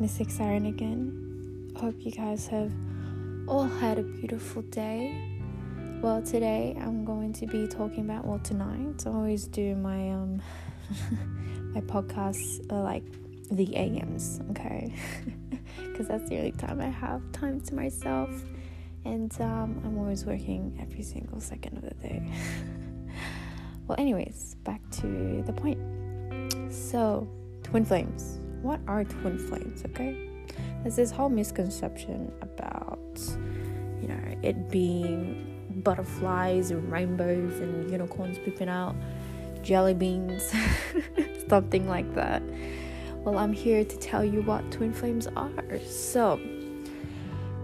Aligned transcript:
Mystic 0.00 0.30
Siren 0.30 0.64
again. 0.64 1.74
Hope 1.76 1.94
you 1.98 2.10
guys 2.10 2.46
have 2.46 2.72
all 3.46 3.64
had 3.64 3.98
a 3.98 4.02
beautiful 4.02 4.62
day. 4.62 5.14
Well, 6.00 6.22
today 6.22 6.74
I'm 6.80 7.04
going 7.04 7.34
to 7.34 7.46
be 7.46 7.68
talking 7.68 8.06
about 8.08 8.24
well 8.24 8.38
tonight. 8.38 9.06
I 9.06 9.10
always 9.10 9.46
do 9.46 9.76
my 9.76 10.10
um 10.10 10.40
my 11.74 11.82
podcasts 11.82 12.64
like 12.72 13.04
the 13.50 13.76
AMs, 13.76 14.40
okay? 14.50 14.94
Because 15.76 16.08
that's 16.08 16.28
the 16.30 16.38
only 16.38 16.52
time 16.52 16.80
I 16.80 16.88
have 16.88 17.20
time 17.32 17.60
to 17.60 17.74
myself, 17.74 18.30
and 19.04 19.30
um, 19.40 19.82
I'm 19.84 19.98
always 19.98 20.24
working 20.24 20.78
every 20.80 21.02
single 21.02 21.40
second 21.40 21.76
of 21.76 21.82
the 21.82 21.94
day. 22.08 22.32
well, 23.86 23.96
anyways, 23.98 24.56
back 24.64 24.80
to 24.92 25.42
the 25.46 25.52
point. 25.52 25.78
So 26.72 27.28
twin 27.62 27.84
flames. 27.84 28.39
What 28.62 28.80
are 28.86 29.04
twin 29.04 29.38
flames, 29.38 29.84
okay? 29.86 30.28
There's 30.82 30.96
this 30.96 31.10
whole 31.10 31.28
misconception 31.28 32.32
about, 32.42 33.20
you 34.00 34.08
know, 34.08 34.38
it 34.42 34.70
being 34.70 35.46
butterflies 35.84 36.70
and 36.70 36.90
rainbows 36.90 37.58
and 37.60 37.90
unicorns 37.90 38.38
pooping 38.38 38.68
out 38.68 38.94
jelly 39.62 39.94
beans, 39.94 40.52
something 41.48 41.88
like 41.88 42.14
that. 42.14 42.42
Well, 43.24 43.38
I'm 43.38 43.52
here 43.52 43.84
to 43.84 43.96
tell 43.98 44.24
you 44.24 44.42
what 44.42 44.70
twin 44.72 44.92
flames 44.92 45.26
are. 45.36 45.78
So, 45.86 46.40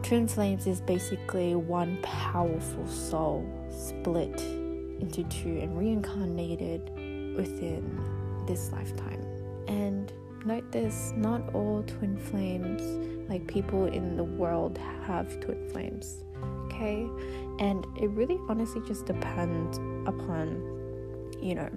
twin 0.03 0.29
flames 0.29 0.67
is 0.67 0.81
basically 0.83 1.55
one 1.55 1.99
powerful 2.03 2.87
soul 2.87 3.49
split 3.71 4.41
into 5.01 5.25
two 5.25 5.59
and 5.59 5.79
reincarnated 5.79 6.91
within 7.37 8.45
this 8.47 8.71
lifetime. 8.73 9.23
And 9.69 10.13
note 10.47 10.71
this 10.71 11.13
not 11.17 11.43
all 11.55 11.83
twin 11.87 12.17
flames, 12.17 12.83
like 13.29 13.47
people 13.47 13.87
in 13.87 14.17
the 14.17 14.25
world, 14.25 14.79
have 15.05 15.41
twin 15.41 15.69
flames, 15.71 16.25
okay? 16.67 17.07
And 17.59 17.87
it 17.97 18.11
really 18.11 18.39
honestly 18.49 18.81
just 18.87 19.07
depends 19.07 19.79
upon, 20.07 20.63
you 21.43 21.55
know, 21.57 21.71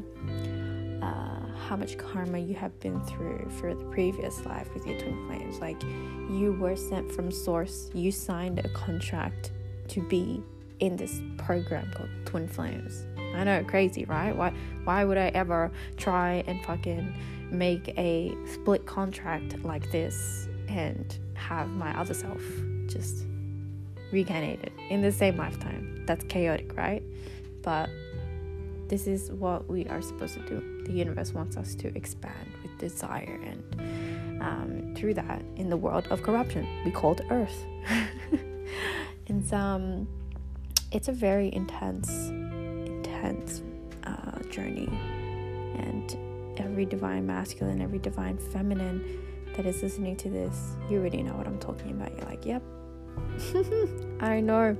uh, 1.01 1.57
how 1.67 1.75
much 1.75 1.97
karma 1.97 2.37
you 2.37 2.53
have 2.55 2.77
been 2.79 3.01
through 3.01 3.49
for 3.59 3.73
the 3.73 3.85
previous 3.85 4.45
life 4.45 4.73
with 4.73 4.85
your 4.85 4.99
twin 4.99 5.27
flames. 5.27 5.59
Like, 5.59 5.81
you 6.29 6.55
were 6.59 6.75
sent 6.75 7.11
from 7.11 7.31
source, 7.31 7.89
you 7.93 8.11
signed 8.11 8.59
a 8.59 8.69
contract 8.69 9.51
to 9.89 10.07
be 10.07 10.43
in 10.79 10.95
this 10.95 11.21
program 11.37 11.91
called 11.93 12.09
Twin 12.25 12.47
Flames. 12.47 13.05
I 13.35 13.43
know, 13.43 13.63
crazy, 13.63 14.05
right? 14.05 14.35
Why 14.35 14.53
why 14.83 15.03
would 15.03 15.17
I 15.17 15.27
ever 15.29 15.71
try 15.97 16.43
and 16.47 16.63
fucking 16.65 17.13
make 17.51 17.89
a 17.97 18.35
split 18.53 18.85
contract 18.85 19.63
like 19.63 19.91
this 19.91 20.47
and 20.67 21.17
have 21.35 21.69
my 21.69 21.97
other 21.99 22.13
self 22.13 22.41
just 22.87 23.25
reincarnated 24.11 24.71
in 24.89 25.01
the 25.01 25.11
same 25.11 25.37
lifetime? 25.37 26.03
That's 26.05 26.23
chaotic, 26.25 26.75
right? 26.75 27.03
But 27.61 27.89
this 28.89 29.05
is 29.05 29.31
what 29.31 29.69
we 29.69 29.85
are 29.87 30.01
supposed 30.01 30.33
to 30.33 30.39
do. 30.47 30.83
The 30.85 30.93
universe 30.93 31.31
wants 31.31 31.57
us 31.57 31.75
to 31.75 31.95
expand 31.95 32.51
with 32.63 32.77
desire, 32.79 33.39
and 33.43 34.41
um, 34.41 34.95
through 34.95 35.13
that, 35.13 35.43
in 35.55 35.69
the 35.69 35.77
world 35.77 36.07
of 36.09 36.23
corruption, 36.23 36.67
we 36.83 36.91
called 36.91 37.21
Earth. 37.29 37.65
and 39.27 39.53
um, 39.53 40.07
it's 40.91 41.07
a 41.07 41.11
very 41.11 41.53
intense, 41.53 42.09
intense 43.19 43.63
uh, 44.05 44.39
journey, 44.49 44.89
and 45.77 46.17
every 46.57 46.85
divine 46.85 47.25
masculine, 47.25 47.81
every 47.81 47.99
divine 47.99 48.37
feminine 48.37 49.03
that 49.55 49.65
is 49.65 49.81
listening 49.81 50.15
to 50.17 50.29
this, 50.29 50.75
you 50.89 50.99
already 50.99 51.21
know 51.23 51.33
what 51.33 51.47
I'm 51.47 51.59
talking 51.59 51.91
about. 51.91 52.15
You're 52.15 52.25
like, 52.25 52.45
yep, 52.45 52.63
I 54.19 54.39
know. 54.39 54.77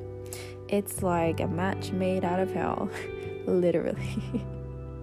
It's 0.68 1.02
like 1.02 1.40
a 1.40 1.48
match 1.48 1.92
made 1.92 2.24
out 2.24 2.40
of 2.40 2.54
hell, 2.54 2.90
literally. 3.46 4.46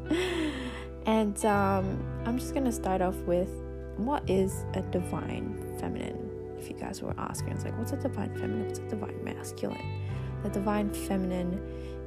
and 1.06 1.44
um, 1.44 2.22
I'm 2.24 2.38
just 2.38 2.54
gonna 2.54 2.72
start 2.72 3.02
off 3.02 3.16
with 3.22 3.50
what 3.96 4.28
is 4.28 4.64
a 4.74 4.82
divine 4.82 5.76
feminine? 5.80 6.22
If 6.58 6.68
you 6.68 6.76
guys 6.76 7.02
were 7.02 7.14
asking, 7.18 7.48
it's 7.48 7.64
like, 7.64 7.76
what's 7.78 7.92
a 7.92 7.96
divine 7.96 8.32
feminine? 8.34 8.66
What's 8.66 8.78
a 8.78 8.88
divine 8.88 9.24
masculine? 9.24 10.02
The 10.42 10.50
divine 10.50 10.92
feminine 10.92 11.60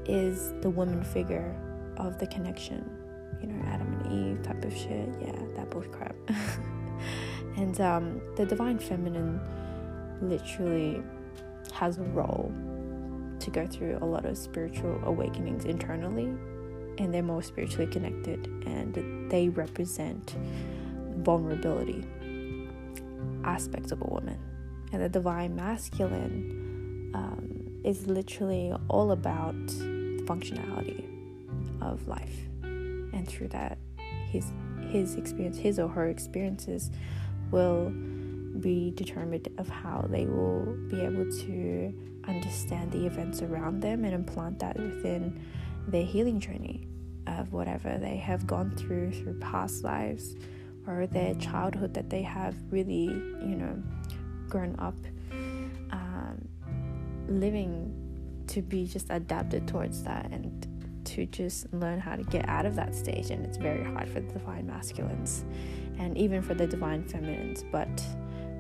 is 0.09 0.53
the 0.62 0.70
woman 0.70 1.03
figure 1.03 1.56
of 1.97 2.18
the 2.18 2.28
connection 2.28 2.90
you 3.42 3.47
know, 3.47 3.66
Adam 3.68 3.94
and 3.94 4.12
Eve 4.12 4.44
type 4.44 4.64
of 4.64 4.75
shit. 4.75 5.09
Yeah, 5.22 5.31
that 5.56 5.70
bullshit 5.70 5.92
crap. 5.92 6.16
and 7.58 7.80
um, 7.81 8.22
the 8.36 8.46
divine 8.46 8.80
feminine 8.80 9.40
literally 10.22 11.02
has 11.74 11.98
a 11.98 12.03
role 12.03 12.52
to 13.40 13.50
go 13.50 13.66
through 13.66 13.98
a 14.02 14.06
lot 14.06 14.25
of 14.25 14.38
spiritual 14.38 15.00
awakenings 15.06 15.66
internally, 15.66 16.25
and 16.98 17.14
they're 17.14 17.24
more 17.24 17.42
spiritually 17.42 17.88
connected, 17.88 18.48
and 18.66 19.31
they 19.31 19.50
represent 19.50 20.36
vulnerability 21.19 22.06
aspects 23.46 23.92
of 23.92 24.02
a 24.02 24.08
woman. 24.08 24.38
And 24.92 25.02
the 25.02 25.09
divine 25.09 25.56
masculine 25.56 27.12
um, 27.14 27.81
is 27.84 28.08
literally 28.08 28.74
all 28.90 29.12
about 29.12 29.56
functionality 30.30 31.04
of 31.82 32.08
life. 32.08 32.38
And 32.62 33.28
through 33.28 33.50
that 33.50 33.78
his 34.30 34.52
his 34.90 35.16
experience 35.16 35.58
his 35.58 35.80
or 35.80 35.88
her 35.88 36.08
experiences 36.08 36.92
will 37.52 37.90
be 38.60 38.92
determined 38.92 39.48
of 39.58 39.68
how 39.68 40.06
they 40.10 40.26
will 40.26 40.78
be 40.90 41.02
able 41.02 41.26
to 41.32 41.94
understand 42.28 42.92
the 42.92 43.06
events 43.06 43.42
around 43.42 43.82
them 43.82 44.06
and 44.06 44.14
implant 44.14 44.60
that 44.60 44.78
within 44.78 45.44
their 45.88 46.04
healing 46.04 46.40
journey 46.40 46.88
of 47.28 47.54
whatever 47.54 47.98
they 48.00 48.18
have 48.18 48.46
gone 48.46 48.72
through 48.76 49.12
through 49.12 49.38
past 49.40 49.84
lives 49.84 50.36
or 50.88 51.08
their 51.08 51.34
childhood 51.36 51.94
that 51.94 52.10
they 52.10 52.22
have 52.22 52.56
really 52.72 53.06
you 53.06 53.56
know 53.56 53.82
grown 54.48 54.76
up 54.80 54.96
um, 55.92 56.48
living 57.28 57.94
to 58.50 58.62
be 58.62 58.86
just 58.86 59.08
adapted 59.10 59.68
towards 59.68 60.04
that 60.04 60.30
and 60.32 60.68
to 61.06 61.26
just 61.26 61.72
learn 61.74 62.00
how 62.00 62.16
to 62.16 62.24
get 62.24 62.48
out 62.48 62.66
of 62.66 62.76
that 62.76 62.94
stage. 62.94 63.30
And 63.30 63.46
it's 63.46 63.58
very 63.58 63.84
hard 63.84 64.10
for 64.10 64.20
the 64.20 64.34
divine 64.34 64.68
masculines 64.68 65.46
and 65.98 66.18
even 66.18 66.42
for 66.42 66.54
the 66.54 66.68
divine 66.68 67.04
feminines. 67.04 67.64
But 67.72 68.04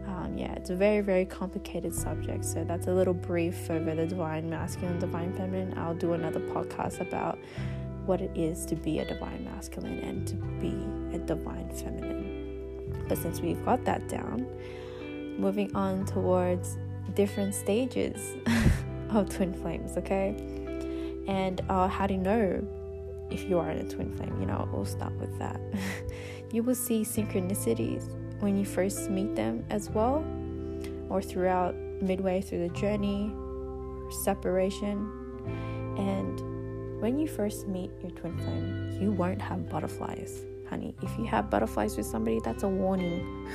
um, 0.07 0.35
yeah 0.37 0.53
it's 0.53 0.69
a 0.71 0.75
very 0.75 1.01
very 1.01 1.25
complicated 1.25 1.93
subject. 1.93 2.45
So 2.45 2.63
that's 2.63 2.87
a 2.87 2.93
little 2.93 3.13
brief 3.13 3.69
over 3.69 3.95
the 3.95 4.05
divine 4.05 4.49
masculine 4.49 4.99
divine 4.99 5.33
feminine. 5.33 5.77
I'll 5.77 5.95
do 5.95 6.13
another 6.13 6.39
podcast 6.39 6.99
about 6.99 7.39
what 8.05 8.21
it 8.21 8.31
is 8.35 8.65
to 8.65 8.75
be 8.75 8.99
a 8.99 9.05
divine 9.05 9.45
masculine 9.45 9.99
and 9.99 10.27
to 10.27 10.35
be 10.35 11.15
a 11.15 11.19
divine 11.19 11.69
feminine. 11.69 13.05
But 13.07 13.17
since 13.17 13.41
we've 13.41 13.63
got 13.65 13.85
that 13.85 14.07
down 14.07 14.47
moving 15.37 15.73
on 15.75 16.05
towards 16.05 16.77
different 17.13 17.55
stages 17.55 18.35
of 19.11 19.29
twin 19.29 19.53
flames 19.53 19.97
okay 19.97 20.35
and 21.29 21.61
uh, 21.69 21.87
how 21.87 22.07
do 22.07 22.15
you 22.15 22.19
know 22.19 22.67
if 23.29 23.47
you 23.47 23.59
are 23.59 23.69
in 23.69 23.85
a 23.85 23.87
twin 23.87 24.11
flame? 24.15 24.35
You 24.39 24.47
know, 24.47 24.67
we'll 24.73 24.83
start 24.83 25.13
with 25.13 25.37
that. 25.37 25.61
you 26.51 26.63
will 26.63 26.73
see 26.73 27.01
synchronicities 27.01 28.09
when 28.39 28.57
you 28.57 28.65
first 28.65 29.11
meet 29.11 29.35
them 29.35 29.63
as 29.69 29.91
well, 29.91 30.25
or 31.07 31.21
throughout 31.21 31.75
midway 32.01 32.41
through 32.41 32.67
the 32.67 32.73
journey, 32.73 33.31
separation. 34.23 34.97
And 35.97 36.99
when 36.99 37.19
you 37.19 37.27
first 37.27 37.67
meet 37.67 37.91
your 38.01 38.11
twin 38.11 38.35
flame, 38.37 38.97
you 38.99 39.11
won't 39.11 39.41
have 39.41 39.69
butterflies, 39.69 40.45
honey. 40.67 40.95
If 41.03 41.15
you 41.19 41.25
have 41.25 41.51
butterflies 41.51 41.95
with 41.95 42.07
somebody, 42.07 42.39
that's 42.43 42.63
a 42.63 42.67
warning. 42.67 43.47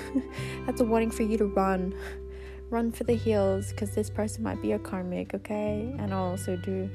that's 0.67 0.81
a 0.81 0.85
warning 0.85 1.11
for 1.11 1.25
you 1.25 1.39
to 1.39 1.47
run. 1.47 1.93
Run 2.71 2.91
for 2.91 3.05
the 3.05 3.15
hills 3.15 3.71
because 3.71 3.95
this 3.95 4.11
person 4.11 4.43
might 4.43 4.61
be 4.61 4.73
a 4.73 4.79
karmic, 4.79 5.35
okay? 5.35 5.95
And 5.99 6.13
I'll 6.13 6.31
also 6.31 6.57
do 6.57 6.91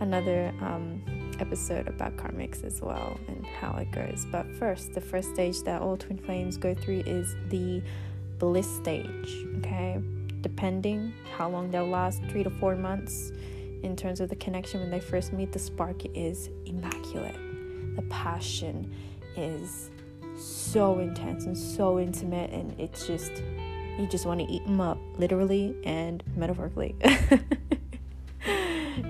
another 0.00 0.52
um, 0.60 1.02
episode 1.38 1.86
about 1.86 2.16
karmics 2.16 2.64
as 2.64 2.80
well 2.80 3.18
and 3.28 3.46
how 3.46 3.76
it 3.76 3.92
goes. 3.92 4.26
But 4.32 4.50
first, 4.56 4.92
the 4.92 5.00
first 5.00 5.32
stage 5.32 5.62
that 5.62 5.82
all 5.82 5.96
twin 5.96 6.18
flames 6.18 6.56
go 6.56 6.74
through 6.74 7.04
is 7.06 7.36
the 7.48 7.82
bliss 8.38 8.68
stage, 8.76 9.46
okay? 9.58 10.00
Depending 10.40 11.14
how 11.36 11.48
long 11.48 11.70
they'll 11.70 11.86
last, 11.86 12.20
three 12.30 12.42
to 12.42 12.50
four 12.50 12.74
months. 12.74 13.30
In 13.82 13.96
terms 13.96 14.20
of 14.20 14.30
the 14.30 14.36
connection, 14.36 14.80
when 14.80 14.90
they 14.90 15.00
first 15.00 15.32
meet, 15.32 15.52
the 15.52 15.58
spark 15.58 16.04
is 16.14 16.48
immaculate. 16.64 17.36
The 17.96 18.02
passion 18.10 18.92
is 19.36 19.90
so 20.36 20.98
intense 20.98 21.44
and 21.44 21.56
so 21.56 22.00
intimate, 22.00 22.50
and 22.50 22.74
it's 22.80 23.06
just, 23.06 23.30
you 23.98 24.06
just 24.06 24.26
want 24.26 24.40
to 24.40 24.46
eat 24.46 24.64
them 24.66 24.80
up, 24.80 24.98
literally 25.18 25.76
and 25.84 26.22
metaphorically. 26.36 26.94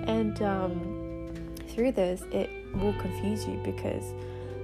and 0.07 0.41
um, 0.41 1.55
through 1.69 1.91
this, 1.91 2.23
it 2.31 2.49
will 2.75 2.93
confuse 2.93 3.47
you 3.47 3.59
because 3.63 4.13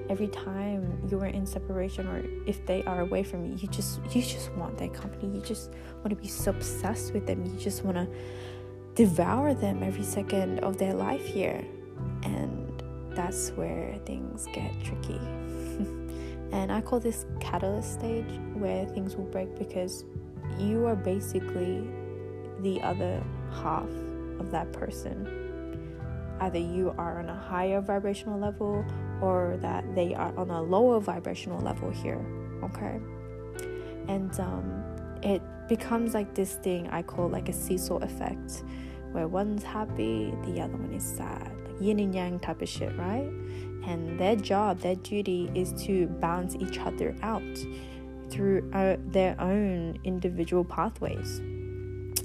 every 0.10 0.28
time 0.28 1.02
you 1.10 1.20
are 1.20 1.28
in 1.28 1.46
separation 1.46 2.08
or 2.08 2.24
if 2.46 2.66
they 2.66 2.84
are 2.84 3.00
away 3.00 3.24
from 3.24 3.46
you 3.46 3.56
you 3.56 3.68
just 3.70 4.02
you 4.14 4.22
just 4.22 4.52
want 4.54 4.78
their 4.78 4.90
company. 4.90 5.36
You 5.36 5.42
just 5.42 5.72
want 5.98 6.10
to 6.10 6.16
be 6.16 6.28
so 6.28 6.52
obsessed 6.52 7.14
with 7.14 7.26
them. 7.26 7.46
You 7.46 7.58
just 7.60 7.84
want 7.84 7.98
to 7.98 8.08
devour 8.96 9.54
them 9.54 9.84
every 9.84 10.04
second 10.04 10.60
of 10.60 10.78
their 10.78 10.94
life 10.94 11.26
here. 11.26 11.66
And 12.24 12.84
that's 13.16 13.50
where 13.52 13.98
things 14.06 14.48
get 14.54 14.72
tricky. 14.84 15.20
And 16.52 16.70
i 16.70 16.82
call 16.82 17.00
this 17.00 17.26
catalyst 17.40 17.94
stage 17.94 18.30
where 18.62 18.86
things 18.86 19.16
will 19.16 19.26
break 19.26 19.58
because 19.58 20.06
you 20.58 20.86
are 20.86 20.96
basically 20.96 21.88
the 22.60 22.82
other 22.82 23.22
half 23.52 23.90
of 24.40 24.52
that 24.52 24.72
person. 24.72 25.28
Either 26.40 26.60
you 26.60 26.94
are 26.98 27.20
on 27.20 27.30
a 27.30 27.36
higher 27.36 27.82
vibrational 27.82 28.40
level 28.40 28.86
or 29.22 29.58
that 29.62 29.84
they 29.96 30.14
are 30.16 30.36
on 30.38 30.50
a 30.50 30.62
lower 30.62 31.00
vibrational 31.00 31.60
level 31.60 31.90
here 31.90 32.26
okay? 32.64 33.00
And 34.08 34.38
um, 34.40 34.84
it 35.24 35.42
becomes 35.68 36.14
like 36.14 36.34
this 36.34 36.56
thing 36.56 36.90
i 36.90 37.02
call 37.02 37.30
like 37.30 37.48
a 37.48 37.54
seesaw 37.54 37.98
effect 37.98 38.64
where 39.14 39.28
one's 39.28 39.64
happy 39.64 40.34
the 40.46 40.60
other 40.60 40.76
one 40.76 40.92
is 40.92 41.04
sad 41.04 41.50
like 41.66 41.80
yin 41.80 42.00
and 42.00 42.14
yang 42.14 42.40
type 42.40 42.62
of 42.62 42.68
shit 42.68 42.96
right? 42.98 43.32
And 43.86 44.20
their 44.20 44.36
job 44.36 44.80
their 44.80 44.96
duty 44.96 45.50
is 45.56 45.72
to 45.86 46.08
balance 46.08 46.56
each 46.60 46.78
other 46.80 47.16
out 47.22 47.42
through 48.32 48.70
uh, 48.74 48.98
their 49.00 49.40
own 49.40 50.00
individual 50.04 50.64
pathways. 50.64 51.40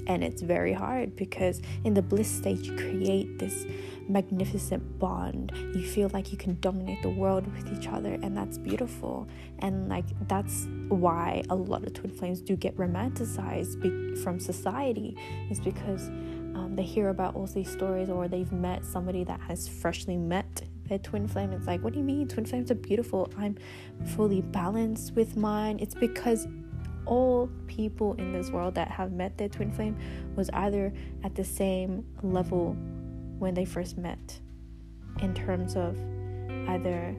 And 0.07 0.23
it's 0.23 0.41
very 0.41 0.71
hard 0.71 1.15
because 1.17 1.61
in 1.83 1.93
the 1.93 2.01
bliss 2.01 2.29
state 2.29 2.63
you 2.63 2.75
create 2.77 3.39
this 3.39 3.65
magnificent 4.07 4.99
bond. 4.99 5.51
You 5.75 5.85
feel 5.85 6.09
like 6.13 6.31
you 6.31 6.37
can 6.37 6.57
dominate 6.61 7.01
the 7.01 7.09
world 7.09 7.45
with 7.53 7.77
each 7.77 7.87
other 7.87 8.13
and 8.13 8.35
that's 8.35 8.57
beautiful. 8.57 9.27
And 9.59 9.89
like 9.89 10.05
that's 10.27 10.67
why 10.87 11.43
a 11.49 11.55
lot 11.55 11.83
of 11.83 11.93
twin 11.93 12.11
flames 12.11 12.39
do 12.39 12.55
get 12.55 12.75
romanticized 12.77 13.81
be- 13.81 14.15
from 14.21 14.39
society 14.39 15.17
is 15.51 15.59
because 15.59 16.07
um, 16.07 16.73
they 16.75 16.83
hear 16.83 17.09
about 17.09 17.35
all 17.35 17.45
these 17.45 17.69
stories 17.69 18.09
or 18.09 18.27
they've 18.29 18.51
met 18.51 18.85
somebody 18.85 19.23
that 19.25 19.41
has 19.41 19.67
freshly 19.67 20.17
met 20.17 20.63
their 20.87 20.99
twin 20.99 21.27
flame. 21.27 21.51
It's 21.51 21.67
like 21.67 21.83
what 21.83 21.93
do 21.93 21.99
you 21.99 22.05
mean? 22.05 22.27
Twin 22.27 22.45
flames 22.45 22.71
are 22.71 22.75
beautiful. 22.75 23.31
I'm 23.37 23.57
fully 24.15 24.41
balanced 24.41 25.13
with 25.13 25.37
mine. 25.37 25.79
It's 25.79 25.95
because 25.95 26.47
all 27.05 27.49
people 27.67 28.13
in 28.15 28.33
this 28.33 28.51
world 28.51 28.75
that 28.75 28.89
have 28.89 29.11
met 29.11 29.37
their 29.37 29.49
twin 29.49 29.71
flame 29.71 29.97
was 30.35 30.49
either 30.51 30.93
at 31.23 31.35
the 31.35 31.43
same 31.43 32.05
level 32.21 32.75
when 33.39 33.53
they 33.53 33.65
first 33.65 33.97
met 33.97 34.39
in 35.21 35.33
terms 35.33 35.75
of 35.75 35.97
either 36.67 37.15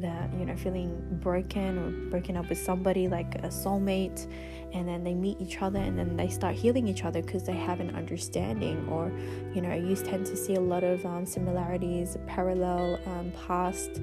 that 0.00 0.32
you 0.38 0.44
know 0.44 0.56
feeling 0.56 0.96
broken 1.22 1.78
or 1.78 2.10
breaking 2.10 2.36
up 2.36 2.48
with 2.48 2.58
somebody 2.58 3.08
like 3.08 3.34
a 3.36 3.48
soulmate 3.48 4.30
and 4.72 4.86
then 4.86 5.02
they 5.02 5.14
meet 5.14 5.40
each 5.40 5.60
other 5.62 5.78
and 5.78 5.98
then 5.98 6.16
they 6.16 6.28
start 6.28 6.54
healing 6.54 6.86
each 6.86 7.04
other 7.04 7.22
because 7.22 7.42
they 7.42 7.56
have 7.56 7.80
an 7.80 7.94
understanding 7.94 8.86
or 8.88 9.10
you 9.54 9.60
know 9.60 9.74
you 9.74 9.96
tend 9.96 10.24
to 10.26 10.36
see 10.36 10.54
a 10.54 10.60
lot 10.60 10.84
of 10.84 11.04
um, 11.06 11.26
similarities 11.26 12.16
parallel 12.26 12.98
um, 13.06 13.32
past 13.46 14.00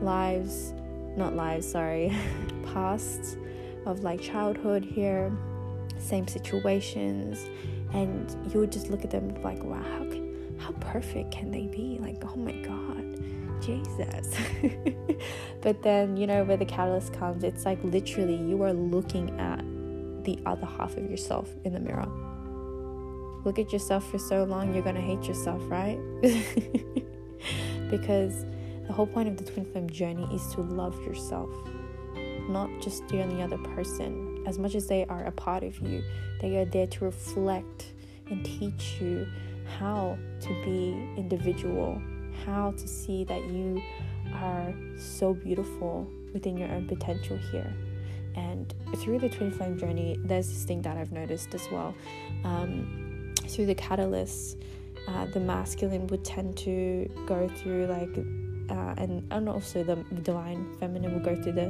lives 0.00 0.72
not 1.16 1.34
lives 1.34 1.70
sorry 1.70 2.14
past 2.72 3.38
of 3.86 4.02
like 4.02 4.20
childhood 4.20 4.84
here, 4.84 5.32
same 5.98 6.26
situations, 6.26 7.46
and 7.94 8.36
you 8.52 8.60
would 8.60 8.72
just 8.72 8.90
look 8.90 9.04
at 9.04 9.10
them 9.10 9.40
like, 9.42 9.62
wow, 9.62 9.80
how 9.80 10.04
how 10.58 10.72
perfect 10.80 11.30
can 11.30 11.50
they 11.50 11.66
be? 11.66 11.98
Like, 12.00 12.22
oh 12.24 12.36
my 12.36 12.52
god, 12.62 13.22
Jesus. 13.60 14.34
but 15.60 15.82
then 15.82 16.16
you 16.16 16.26
know 16.26 16.44
where 16.44 16.56
the 16.56 16.64
catalyst 16.64 17.12
comes, 17.12 17.44
it's 17.44 17.64
like 17.64 17.78
literally 17.82 18.36
you 18.36 18.62
are 18.62 18.72
looking 18.72 19.38
at 19.40 19.60
the 20.24 20.38
other 20.46 20.66
half 20.66 20.96
of 20.96 21.10
yourself 21.10 21.50
in 21.64 21.72
the 21.72 21.80
mirror. 21.80 22.08
Look 23.44 23.58
at 23.58 23.72
yourself 23.72 24.10
for 24.10 24.18
so 24.18 24.44
long, 24.44 24.74
you're 24.74 24.82
gonna 24.82 25.00
hate 25.00 25.24
yourself, 25.24 25.62
right? 25.66 25.98
because 27.90 28.44
the 28.86 28.92
whole 28.92 29.06
point 29.06 29.28
of 29.28 29.36
the 29.36 29.44
twin 29.44 29.64
flame 29.64 29.88
journey 29.90 30.28
is 30.34 30.46
to 30.54 30.62
love 30.62 31.00
yourself 31.04 31.50
not 32.48 32.70
just 32.80 33.06
the 33.08 33.22
only 33.22 33.42
other 33.42 33.58
person. 33.58 34.42
As 34.46 34.58
much 34.58 34.74
as 34.74 34.86
they 34.86 35.04
are 35.06 35.24
a 35.24 35.32
part 35.32 35.62
of 35.62 35.78
you, 35.80 36.02
they 36.40 36.56
are 36.56 36.64
there 36.64 36.86
to 36.86 37.04
reflect 37.04 37.92
and 38.30 38.44
teach 38.44 39.00
you 39.00 39.26
how 39.78 40.16
to 40.40 40.48
be 40.64 40.92
individual, 41.16 42.00
how 42.44 42.72
to 42.72 42.88
see 42.88 43.24
that 43.24 43.42
you 43.48 43.82
are 44.34 44.74
so 44.98 45.34
beautiful 45.34 46.06
within 46.32 46.56
your 46.56 46.68
own 46.68 46.86
potential 46.86 47.36
here. 47.50 47.72
And 48.34 48.72
through 48.96 49.20
the 49.20 49.28
twin 49.28 49.50
flame 49.50 49.78
journey, 49.78 50.18
there's 50.22 50.48
this 50.48 50.64
thing 50.64 50.82
that 50.82 50.96
I've 50.96 51.12
noticed 51.12 51.54
as 51.54 51.66
well. 51.70 51.94
Um, 52.44 53.32
through 53.48 53.66
the 53.66 53.74
catalysts, 53.74 54.60
uh, 55.08 55.26
the 55.26 55.40
masculine 55.40 56.06
would 56.08 56.24
tend 56.24 56.56
to 56.58 57.08
go 57.26 57.48
through 57.48 57.86
like, 57.86 58.10
uh, 58.68 58.94
and 58.98 59.26
and 59.30 59.48
also 59.48 59.84
the 59.84 59.96
divine 60.22 60.76
feminine 60.78 61.12
will 61.12 61.20
go 61.20 61.40
through 61.40 61.52
the 61.52 61.68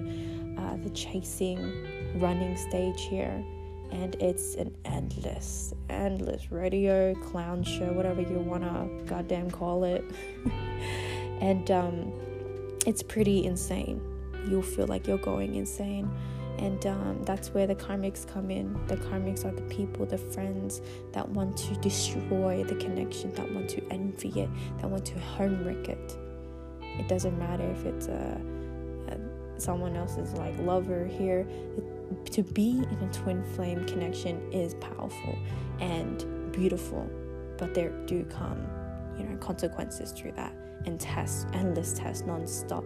uh, 0.58 0.76
the 0.82 0.90
chasing 0.90 2.18
running 2.18 2.56
stage 2.56 3.02
here 3.02 3.44
and 3.90 4.14
it's 4.16 4.54
an 4.56 4.74
endless 4.84 5.72
endless 5.88 6.50
radio 6.50 7.14
clown 7.14 7.62
show 7.62 7.92
whatever 7.92 8.20
you 8.20 8.38
want 8.38 8.62
to 8.62 9.04
goddamn 9.08 9.50
call 9.50 9.84
it. 9.84 10.04
And 11.40 11.70
um, 11.70 12.12
it's 12.86 13.02
pretty 13.02 13.44
insane. 13.44 14.00
You'll 14.48 14.62
feel 14.62 14.86
like 14.86 15.06
you're 15.06 15.18
going 15.18 15.56
insane. 15.56 16.10
And 16.58 16.86
um, 16.86 17.22
that's 17.24 17.48
where 17.52 17.66
the 17.66 17.74
karmics 17.74 18.26
come 18.26 18.50
in. 18.50 18.72
The 18.86 18.96
karmics 18.96 19.44
are 19.44 19.54
the 19.54 19.62
people 19.62 20.06
the 20.06 20.16
friends 20.16 20.80
that 21.12 21.28
want 21.28 21.56
to 21.58 21.74
destroy 21.76 22.64
the 22.64 22.76
connection 22.76 23.34
that 23.34 23.52
want 23.52 23.68
to 23.70 23.82
envy 23.90 24.40
it 24.40 24.48
that 24.78 24.88
want 24.88 25.04
to 25.06 25.18
wreck 25.64 25.88
it. 25.88 26.16
It 26.80 27.08
doesn't 27.08 27.38
matter 27.38 27.70
if 27.70 27.84
it's 27.84 28.06
a 28.06 28.40
someone 29.58 29.96
else's 29.96 30.32
like 30.34 30.56
lover 30.60 31.06
here 31.06 31.46
to 32.30 32.42
be 32.42 32.78
in 32.78 33.08
a 33.08 33.12
twin 33.12 33.42
flame 33.54 33.84
connection 33.86 34.52
is 34.52 34.74
powerful 34.74 35.38
and 35.80 36.52
beautiful 36.52 37.08
but 37.58 37.74
there 37.74 37.90
do 38.06 38.24
come 38.24 38.66
you 39.18 39.24
know 39.24 39.36
consequences 39.38 40.12
through 40.12 40.32
that 40.32 40.54
and 40.84 41.00
tests 41.00 41.46
endless 41.52 41.94
tests 41.94 42.24
non-stop. 42.26 42.84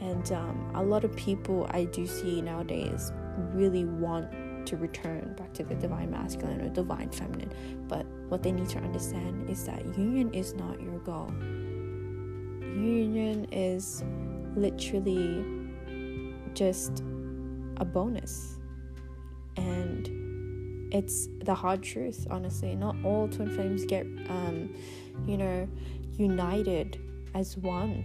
And 0.00 0.32
um, 0.32 0.72
a 0.74 0.82
lot 0.82 1.04
of 1.04 1.14
people 1.16 1.66
i 1.70 1.84
do 1.84 2.06
see 2.06 2.40
nowadays 2.40 3.12
really 3.52 3.84
want 3.84 4.30
to 4.66 4.76
return 4.76 5.34
back 5.36 5.52
to 5.54 5.62
the 5.62 5.74
divine 5.74 6.10
masculine 6.10 6.60
or 6.60 6.68
divine 6.70 7.10
feminine 7.10 7.52
but 7.86 8.06
what 8.28 8.42
they 8.42 8.52
need 8.52 8.68
to 8.70 8.78
understand 8.78 9.48
is 9.50 9.64
that 9.64 9.84
union 9.98 10.32
is 10.32 10.54
not 10.54 10.80
your 10.80 10.98
goal. 11.00 11.30
Union 12.74 13.46
is 13.52 14.02
literally 14.56 15.44
just 16.54 17.02
a 17.76 17.84
bonus. 17.84 18.58
And 19.56 20.92
it's 20.92 21.28
the 21.42 21.54
hard 21.54 21.82
truth, 21.82 22.26
honestly. 22.30 22.74
Not 22.74 22.96
all 23.04 23.28
twin 23.28 23.50
flames 23.50 23.84
get, 23.84 24.06
um, 24.28 24.74
you 25.26 25.36
know, 25.36 25.68
united 26.16 27.00
as 27.34 27.56
one. 27.56 28.04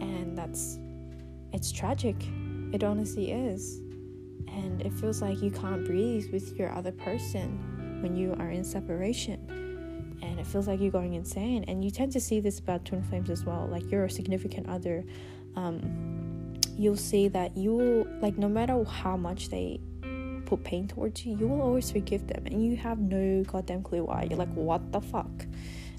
And 0.00 0.36
that's, 0.36 0.78
it's 1.52 1.72
tragic. 1.72 2.16
It 2.72 2.84
honestly 2.84 3.32
is. 3.32 3.78
And 4.48 4.82
it 4.82 4.92
feels 4.92 5.22
like 5.22 5.42
you 5.42 5.50
can't 5.50 5.84
breathe 5.84 6.32
with 6.32 6.56
your 6.56 6.72
other 6.72 6.92
person 6.92 8.00
when 8.02 8.16
you 8.16 8.34
are 8.38 8.50
in 8.50 8.64
separation 8.64 9.60
and 10.22 10.38
it 10.38 10.46
feels 10.46 10.68
like 10.68 10.80
you're 10.80 10.90
going 10.90 11.14
insane. 11.14 11.64
And 11.66 11.84
you 11.84 11.90
tend 11.90 12.12
to 12.12 12.20
see 12.20 12.40
this 12.40 12.58
about 12.58 12.84
twin 12.84 13.02
flames 13.02 13.30
as 13.30 13.44
well. 13.44 13.68
Like 13.70 13.90
your 13.90 14.08
significant 14.08 14.68
other 14.68 15.04
um, 15.56 16.09
you'll 16.80 16.96
see 16.96 17.28
that 17.28 17.54
you 17.56 18.08
like 18.22 18.38
no 18.38 18.48
matter 18.48 18.82
how 18.84 19.14
much 19.14 19.50
they 19.50 19.78
put 20.46 20.64
pain 20.64 20.88
towards 20.88 21.26
you 21.26 21.36
you 21.36 21.46
will 21.46 21.60
always 21.60 21.90
forgive 21.92 22.26
them 22.26 22.46
and 22.46 22.64
you 22.64 22.74
have 22.74 22.98
no 22.98 23.44
goddamn 23.44 23.82
clue 23.82 24.04
why. 24.04 24.26
You're 24.28 24.38
like 24.38 24.52
what 24.54 24.90
the 24.90 25.00
fuck? 25.00 25.30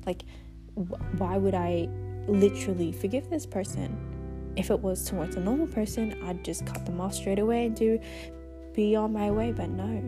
Like 0.07 0.23
wh- 0.75 1.19
why 1.19 1.37
would 1.37 1.53
i 1.53 1.87
literally 2.27 2.91
forgive 2.91 3.29
this 3.29 3.45
person? 3.45 3.95
If 4.55 4.71
it 4.71 4.79
was 4.79 5.05
towards 5.05 5.35
a 5.35 5.39
normal 5.39 5.67
person 5.67 6.17
i'd 6.25 6.43
just 6.43 6.65
cut 6.65 6.85
them 6.85 6.99
off 6.99 7.13
straight 7.13 7.39
away 7.39 7.67
and 7.67 7.75
do 7.75 7.99
be 8.73 8.95
on 8.95 9.13
my 9.13 9.29
way 9.29 9.51
but 9.51 9.69
no. 9.69 10.01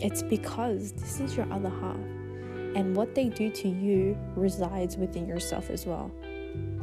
It's 0.00 0.22
because 0.22 0.92
this 0.92 1.20
is 1.20 1.36
your 1.36 1.50
other 1.52 1.70
half 1.70 1.96
and 2.74 2.94
what 2.94 3.14
they 3.14 3.28
do 3.28 3.50
to 3.50 3.68
you 3.68 4.18
resides 4.34 4.96
within 4.96 5.26
yourself 5.26 5.70
as 5.70 5.86
well. 5.86 6.10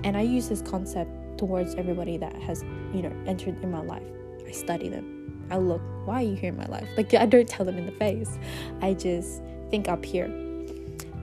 And 0.06 0.16
i 0.16 0.22
use 0.22 0.48
this 0.48 0.62
concept 0.62 1.12
towards 1.44 1.76
everybody 1.76 2.16
that 2.16 2.34
has, 2.42 2.64
you 2.94 3.02
know, 3.02 3.12
entered 3.28 3.62
in 3.62 3.70
my 3.70 3.82
life. 3.82 4.08
I 4.48 4.52
study 4.52 4.88
them. 4.88 5.46
I 5.52 5.58
look, 5.58 5.82
why 6.06 6.22
are 6.22 6.26
you 6.26 6.36
here 6.36 6.52
in 6.54 6.58
my 6.58 6.68
life? 6.68 6.88
Like, 6.96 7.14
I 7.14 7.26
don't 7.26 7.50
tell 7.50 7.66
them 7.66 7.78
in 7.78 7.86
the 7.86 7.92
face. 7.92 8.40
I 8.82 8.94
just 8.94 9.42
think 9.70 9.90
up 9.90 10.06
here. 10.06 10.28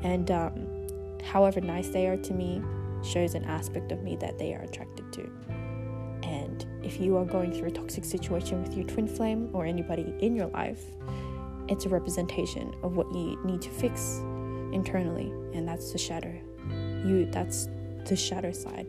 And 0.03 0.31
um, 0.31 0.67
however 1.25 1.63
nice 1.63 1.89
they 1.89 2.07
are 2.07 2.19
to 2.19 2.35
me 2.35 2.63
shows 3.03 3.35
an 3.35 3.45
aspect 3.45 3.93
of 3.93 4.03
me 4.03 4.17
that 4.17 4.39
they 4.39 4.53
are 4.53 4.61
attracted 4.61 5.11
to. 5.15 5.23
And 6.23 6.67
if 6.83 7.01
you 7.01 7.17
are 7.17 7.25
going 7.25 7.51
through 7.55 7.69
a 7.69 7.73
toxic 7.73 8.05
situation 8.05 8.63
with 8.63 8.77
your 8.77 8.87
twin 8.87 9.09
flame 9.09 9.49
or 9.55 9.65
anybody 9.65 10.15
in 10.21 10.37
your 10.37 10.49
life, 10.49 10.83
it's 11.69 11.87
a 11.87 11.89
representation 11.89 12.75
of 12.83 12.95
what 12.95 13.11
you 13.15 13.41
need 13.43 13.63
to 13.63 13.71
fix 13.71 14.19
internally, 14.73 15.31
and 15.55 15.67
that's 15.67 15.93
the 15.93 15.99
shadow. 15.99 16.35
You 17.07 17.27
that's 17.33 17.69
the 18.05 18.17
shadow 18.17 18.53
side. 18.53 18.87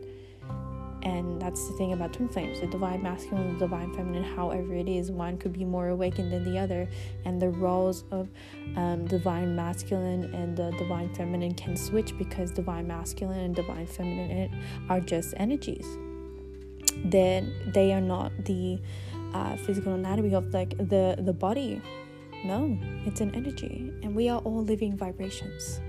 And 1.02 1.42
that's 1.42 1.66
the 1.66 1.74
thing 1.74 1.92
about 1.92 2.12
twin 2.12 2.28
flames 2.28 2.60
the 2.60 2.66
divine 2.68 3.02
masculine, 3.02 3.54
the 3.54 3.58
divine 3.58 3.92
feminine, 3.92 4.22
however 4.22 4.74
it 4.74 4.88
is. 4.88 5.10
One 5.10 5.36
could 5.36 5.52
be 5.52 5.64
more 5.64 5.88
awakened 5.88 6.32
than 6.32 6.44
the 6.44 6.58
other, 6.58 6.88
and 7.24 7.42
the 7.42 7.48
roles 7.48 8.04
of 8.12 8.28
um, 8.76 9.06
divine 9.06 9.56
masculine 9.56 10.32
and 10.32 10.56
the 10.56 10.70
divine 10.78 11.12
feminine 11.14 11.54
can 11.54 11.76
switch 11.76 12.16
because 12.18 12.52
divine 12.52 12.86
masculine 12.86 13.40
and 13.40 13.54
divine 13.54 13.86
feminine 13.86 14.64
are 14.88 15.00
just 15.00 15.34
energies. 15.38 15.86
Then 17.04 17.52
they 17.74 17.92
are 17.92 18.00
not 18.00 18.32
the 18.44 18.80
uh, 19.34 19.56
physical 19.56 19.94
anatomy 19.94 20.34
of 20.34 20.52
like 20.54 20.76
the 20.78 21.16
the 21.18 21.32
body. 21.32 21.80
No, 22.44 22.76
it's 23.06 23.20
an 23.20 23.34
energy, 23.34 23.92
and 24.02 24.14
we 24.14 24.28
are 24.28 24.40
all 24.40 24.64
living 24.64 24.96
vibrations. 24.96 25.80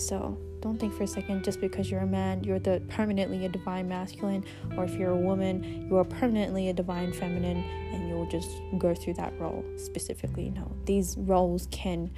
So 0.00 0.38
don't 0.60 0.78
think 0.78 0.94
for 0.94 1.04
a 1.04 1.06
second 1.06 1.44
just 1.44 1.60
because 1.60 1.90
you're 1.90 2.00
a 2.00 2.06
man, 2.06 2.42
you're 2.42 2.58
the 2.58 2.82
permanently 2.88 3.44
a 3.44 3.48
divine 3.48 3.88
masculine, 3.88 4.44
or 4.76 4.84
if 4.84 4.94
you're 4.94 5.10
a 5.10 5.16
woman, 5.16 5.86
you 5.88 5.96
are 5.96 6.04
permanently 6.04 6.68
a 6.68 6.72
divine 6.72 7.12
feminine, 7.12 7.64
and 7.92 8.08
you'll 8.08 8.28
just 8.28 8.50
go 8.78 8.94
through 8.94 9.14
that 9.14 9.38
role 9.38 9.64
specifically. 9.76 10.50
No, 10.50 10.70
these 10.84 11.16
roles 11.18 11.68
can 11.70 12.10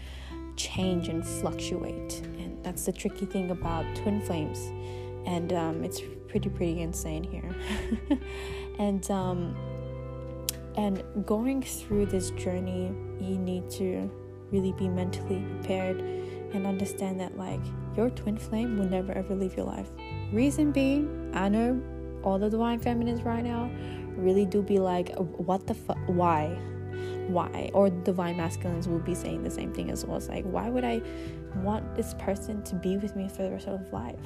change 0.56 1.08
and 1.08 1.26
fluctuate, 1.26 2.20
and 2.38 2.62
that's 2.64 2.86
the 2.86 2.92
tricky 2.92 3.26
thing 3.26 3.50
about 3.50 3.84
twin 3.96 4.20
flames, 4.22 4.58
and 5.26 5.52
um, 5.52 5.84
it's 5.84 6.00
pretty 6.28 6.48
pretty 6.48 6.80
insane 6.80 7.24
here, 7.24 7.54
and 8.78 9.10
um, 9.10 9.56
and 10.76 11.02
going 11.26 11.62
through 11.62 12.06
this 12.06 12.30
journey, 12.30 12.92
you 13.20 13.38
need 13.38 13.68
to 13.70 14.10
really 14.50 14.72
be 14.72 14.88
mentally 14.88 15.42
prepared 15.58 16.21
and 16.54 16.66
understand 16.66 17.20
that 17.20 17.36
like 17.36 17.60
your 17.96 18.10
twin 18.10 18.36
flame 18.36 18.78
will 18.78 18.88
never 18.88 19.12
ever 19.12 19.34
leave 19.34 19.56
your 19.56 19.66
life. 19.66 19.90
Reason 20.32 20.72
being, 20.72 21.30
I 21.34 21.48
know 21.48 21.82
all 22.22 22.38
the 22.38 22.48
divine 22.48 22.78
feminines 22.78 23.22
right 23.22 23.44
now 23.44 23.70
really 24.16 24.44
do 24.44 24.62
be 24.62 24.78
like, 24.78 25.14
what 25.16 25.66
the 25.66 25.74
fuck? 25.74 25.98
Why? 26.06 26.48
Why? 27.28 27.70
Or 27.72 27.90
divine 27.90 28.36
masculines 28.36 28.88
will 28.88 28.98
be 28.98 29.14
saying 29.14 29.42
the 29.42 29.50
same 29.50 29.72
thing 29.72 29.90
as 29.90 30.04
well. 30.04 30.18
It's 30.18 30.28
like, 30.28 30.44
why 30.44 30.68
would 30.68 30.84
I 30.84 31.02
want 31.56 31.94
this 31.94 32.14
person 32.14 32.62
to 32.64 32.74
be 32.74 32.96
with 32.96 33.16
me 33.16 33.28
for 33.28 33.42
the 33.42 33.50
rest 33.50 33.68
of 33.68 33.92
life? 33.92 34.18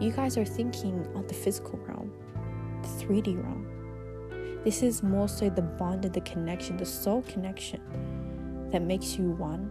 You 0.00 0.10
guys 0.10 0.36
are 0.36 0.44
thinking 0.44 1.06
on 1.14 1.26
the 1.26 1.34
physical 1.34 1.78
realm, 1.86 2.12
the 2.82 2.88
3D 3.04 3.42
realm. 3.42 3.66
This 4.64 4.82
is 4.82 5.02
more 5.02 5.28
so 5.28 5.48
the 5.48 5.62
bond 5.62 6.04
and 6.04 6.12
the 6.12 6.20
connection, 6.22 6.76
the 6.76 6.84
soul 6.84 7.22
connection 7.22 7.80
that 8.72 8.82
makes 8.82 9.16
you 9.16 9.30
one. 9.30 9.70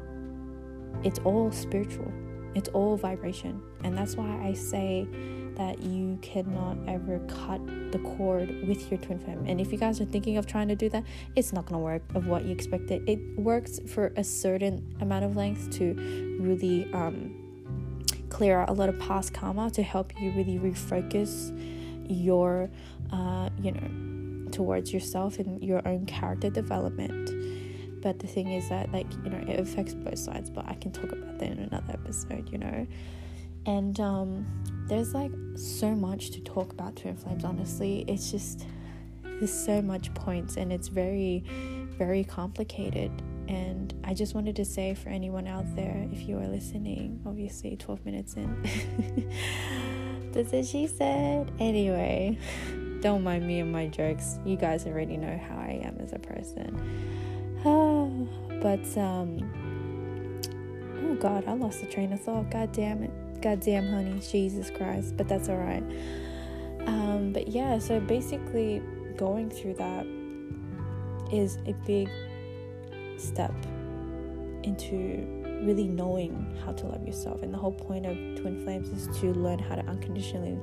It's 1.04 1.20
all 1.20 1.52
spiritual 1.52 2.12
it's 2.56 2.70
all 2.70 2.96
vibration. 2.96 3.62
And 3.84 3.96
that's 3.96 4.16
why 4.16 4.42
I 4.42 4.54
say 4.54 5.08
that 5.56 5.82
you 5.84 6.18
cannot 6.22 6.78
ever 6.88 7.20
cut 7.28 7.62
the 7.92 8.00
cord 8.00 8.50
with 8.68 8.90
your 8.90 9.00
twin 9.00 9.20
flame. 9.20 9.46
And 9.46 9.62
if 9.62 9.72
you 9.72 9.78
guys 9.78 10.02
are 10.02 10.06
thinking 10.06 10.38
of 10.38 10.48
trying 10.48 10.70
to 10.70 10.76
do 10.76 10.90
that, 10.90 11.04
it's 11.36 11.54
not 11.54 11.66
gonna 11.66 11.80
work 11.82 12.02
of 12.16 12.28
what 12.28 12.46
you 12.46 12.52
expected. 12.52 13.08
It 13.08 13.20
works 13.38 13.80
for 13.88 14.12
a 14.16 14.24
certain 14.24 14.96
amount 15.02 15.26
of 15.26 15.36
length 15.36 15.70
to 15.78 15.94
really 16.40 16.92
um, 16.94 17.36
clear 18.30 18.60
out 18.60 18.70
a 18.70 18.74
lot 18.74 18.90
of 18.90 18.98
past 19.00 19.34
karma 19.34 19.70
to 19.72 19.84
help 19.84 20.20
you 20.20 20.32
really 20.32 20.58
refocus 20.58 21.52
your, 22.08 22.70
uh, 23.12 23.50
you 23.62 23.72
know, 23.72 24.52
towards 24.52 24.94
yourself 24.94 25.40
and 25.40 25.62
your 25.62 25.86
own 25.86 26.06
character 26.06 26.50
development 26.50 27.30
but 28.06 28.20
the 28.20 28.28
thing 28.28 28.52
is 28.52 28.70
that 28.70 28.92
like 28.92 29.12
you 29.24 29.32
know 29.32 29.44
it 29.52 29.60
affects 29.60 29.96
both 29.96 30.20
sides 30.20 30.52
but 30.52 30.64
i 30.68 30.76
can 30.76 30.92
talk 30.92 31.12
about 31.12 31.40
that 31.40 31.50
in 31.50 31.58
another 31.58 31.94
episode 31.94 32.48
you 32.52 32.60
know. 32.60 32.88
And 33.66 34.00
um 34.00 34.46
there's 34.88 35.16
like 35.16 35.32
so 35.56 35.96
much 35.96 36.30
to 36.32 36.42
talk 36.42 36.72
about 36.72 36.96
twin 36.96 37.18
flames 37.18 37.44
honestly. 37.44 38.06
It's 38.08 38.30
just 38.30 38.68
there's 39.24 39.52
so 39.52 39.82
much 39.82 40.14
points 40.14 40.56
and 40.58 40.72
it's 40.72 40.88
very 40.88 41.44
very 41.98 42.24
complicated. 42.24 43.12
And 43.48 43.94
i 44.04 44.14
just 44.14 44.36
wanted 44.36 44.56
to 44.58 44.66
say 44.66 44.94
for 44.94 45.10
anyone 45.10 45.48
out 45.48 45.66
there 45.76 46.08
if 46.12 46.28
you 46.28 46.38
are 46.38 46.48
listening 46.48 47.22
obviously 47.26 47.76
12 47.76 48.06
minutes 48.06 48.36
in 48.36 48.50
that's 50.32 50.52
what 50.52 50.66
she 50.66 50.86
said. 50.86 51.52
Anyway 51.60 52.38
don't 53.02 53.24
mind 53.24 53.48
me 53.48 53.62
and 53.62 53.72
my 53.72 53.88
jokes. 53.88 54.40
You 54.46 54.58
guys 54.58 54.86
already 54.86 55.18
know 55.18 55.40
how 55.50 55.58
i 55.58 55.80
am 55.84 55.98
as 56.00 56.14
a 56.14 56.20
person 56.20 56.70
but 58.66 58.98
um 58.98 59.38
oh 61.04 61.14
god, 61.22 61.44
I 61.46 61.54
lost 61.54 61.82
the 61.82 61.86
train 61.86 62.12
of 62.12 62.20
thought. 62.22 62.50
God 62.50 62.72
damn 62.72 63.04
it. 63.04 63.12
God 63.40 63.60
damn 63.60 63.88
honey, 63.88 64.20
Jesus 64.20 64.72
Christ. 64.72 65.16
But 65.16 65.28
that's 65.28 65.50
alright. 65.50 65.84
Um, 66.88 67.32
but 67.32 67.48
yeah, 67.48 67.78
so 67.78 68.00
basically 68.00 68.82
going 69.18 69.52
through 69.52 69.76
that 69.76 70.08
is 71.32 71.60
a 71.68 71.74
big 71.86 72.10
step 73.18 73.54
into 74.64 75.28
really 75.62 75.88
knowing 75.88 76.58
how 76.66 76.72
to 76.72 76.88
love 76.88 77.06
yourself. 77.06 77.44
And 77.44 77.54
the 77.54 77.60
whole 77.60 77.72
point 77.72 78.08
of 78.08 78.16
Twin 78.42 78.64
Flames 78.64 78.90
is 78.90 79.16
to 79.20 79.32
learn 79.34 79.60
how 79.60 79.76
to 79.76 79.86
unconditionally 79.86 80.58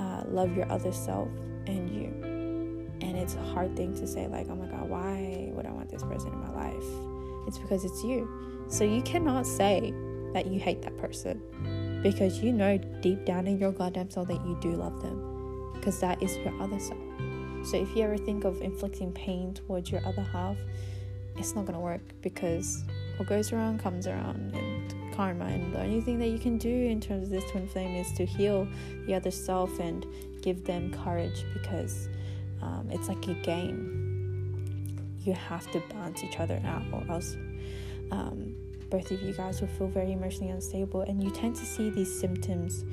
uh, 0.00 0.24
love 0.26 0.56
your 0.56 0.68
other 0.68 0.90
self 0.90 1.28
and 1.68 1.88
you 1.94 2.33
and 3.04 3.16
it's 3.18 3.34
a 3.34 3.42
hard 3.42 3.76
thing 3.76 3.94
to 3.94 4.06
say 4.06 4.26
like 4.26 4.46
oh 4.50 4.56
my 4.56 4.66
god 4.66 4.88
why 4.88 5.50
would 5.52 5.66
i 5.66 5.70
want 5.70 5.90
this 5.90 6.02
person 6.02 6.32
in 6.32 6.40
my 6.40 6.50
life? 6.54 6.84
It's 7.46 7.58
because 7.58 7.84
it's 7.84 8.02
you. 8.02 8.28
So 8.68 8.84
you 8.84 9.02
cannot 9.02 9.46
say 9.46 9.92
that 10.32 10.46
you 10.46 10.58
hate 10.58 10.82
that 10.82 10.96
person 10.96 11.40
because 12.02 12.40
you 12.40 12.52
know 12.52 12.76
deep 13.00 13.24
down 13.24 13.46
in 13.46 13.58
your 13.58 13.72
goddamn 13.72 14.10
soul 14.10 14.24
that 14.24 14.44
you 14.46 14.58
do 14.60 14.72
love 14.72 15.00
them 15.00 15.70
because 15.74 16.00
that 16.00 16.22
is 16.22 16.36
your 16.38 16.52
other 16.60 16.78
self 16.78 16.98
so 17.64 17.80
if 17.80 17.96
you 17.96 18.02
ever 18.02 18.18
think 18.18 18.44
of 18.44 18.60
inflicting 18.60 19.12
pain 19.12 19.54
towards 19.54 19.90
your 19.90 20.04
other 20.04 20.22
half 20.22 20.56
it's 21.36 21.54
not 21.54 21.66
to 21.66 21.78
work 21.78 22.02
because 22.20 22.84
what 23.16 23.28
goes 23.28 23.52
around 23.52 23.80
comes 23.80 24.06
around 24.06 24.54
and 24.54 25.14
karma 25.14 25.44
and 25.44 25.72
the 25.72 25.80
only 25.80 26.00
thing 26.00 26.18
that 26.18 26.28
you 26.28 26.38
can 26.38 26.58
do 26.58 26.68
in 26.68 27.00
terms 27.00 27.24
of 27.24 27.30
this 27.30 27.48
twin 27.50 27.66
flame 27.68 27.94
is 27.96 28.12
to 28.12 28.26
heal 28.26 28.68
the 29.06 29.14
other 29.14 29.30
self 29.30 29.78
and 29.78 30.04
give 30.42 30.64
them 30.64 30.92
courage 31.04 31.44
because 31.54 32.08
um, 32.64 32.88
it's 32.90 33.08
like 33.08 33.26
a 33.28 33.34
game. 33.34 34.00
You 35.20 35.34
have 35.34 35.70
to 35.72 35.80
balance 35.90 36.24
each 36.24 36.40
other 36.40 36.60
out, 36.64 36.82
or 36.92 37.04
else 37.10 37.36
um, 38.10 38.54
both 38.90 39.10
of 39.10 39.22
you 39.22 39.32
guys 39.32 39.60
will 39.60 39.68
feel 39.68 39.88
very 39.88 40.12
emotionally 40.12 40.50
unstable. 40.50 41.02
And 41.02 41.22
you 41.22 41.30
tend 41.30 41.56
to 41.56 41.64
see 41.64 41.90
these 41.90 42.20
symptoms 42.20 42.84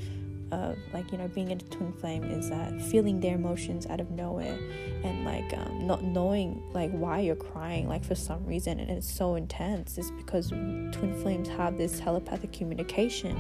of 0.52 0.78
like 0.94 1.12
you 1.12 1.18
know 1.18 1.28
being 1.30 1.50
in 1.52 1.60
a 1.60 1.64
twin 1.64 1.94
flame 1.94 2.24
is 2.24 2.50
that 2.50 2.82
feeling 2.82 3.20
their 3.20 3.36
emotions 3.36 3.86
out 3.88 4.00
of 4.00 4.12
nowhere 4.12 4.58
and 5.04 5.24
like 5.24 5.58
um, 5.58 5.88
not 5.88 6.04
knowing 6.04 6.62
like 6.74 6.92
why 6.92 7.20
you're 7.20 7.36
crying 7.36 7.88
like 7.88 8.04
for 8.04 8.16
some 8.16 8.46
reason 8.46 8.80
and 8.80 8.90
it's 8.90 9.10
so 9.10 9.36
intense 9.36 9.98
it's 9.98 10.12
because 10.12 10.50
twin 10.50 11.18
flames 11.22 11.48
have 11.48 11.78
this 11.78 12.00
telepathic 12.00 12.52
communication 12.52 13.38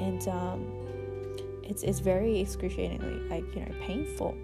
and 0.00 0.26
um, 0.28 0.66
it's 1.62 1.82
it's 1.82 2.00
very 2.00 2.40
excruciatingly 2.40 3.28
like 3.28 3.44
you 3.54 3.60
know 3.60 3.72
painful 3.82 4.34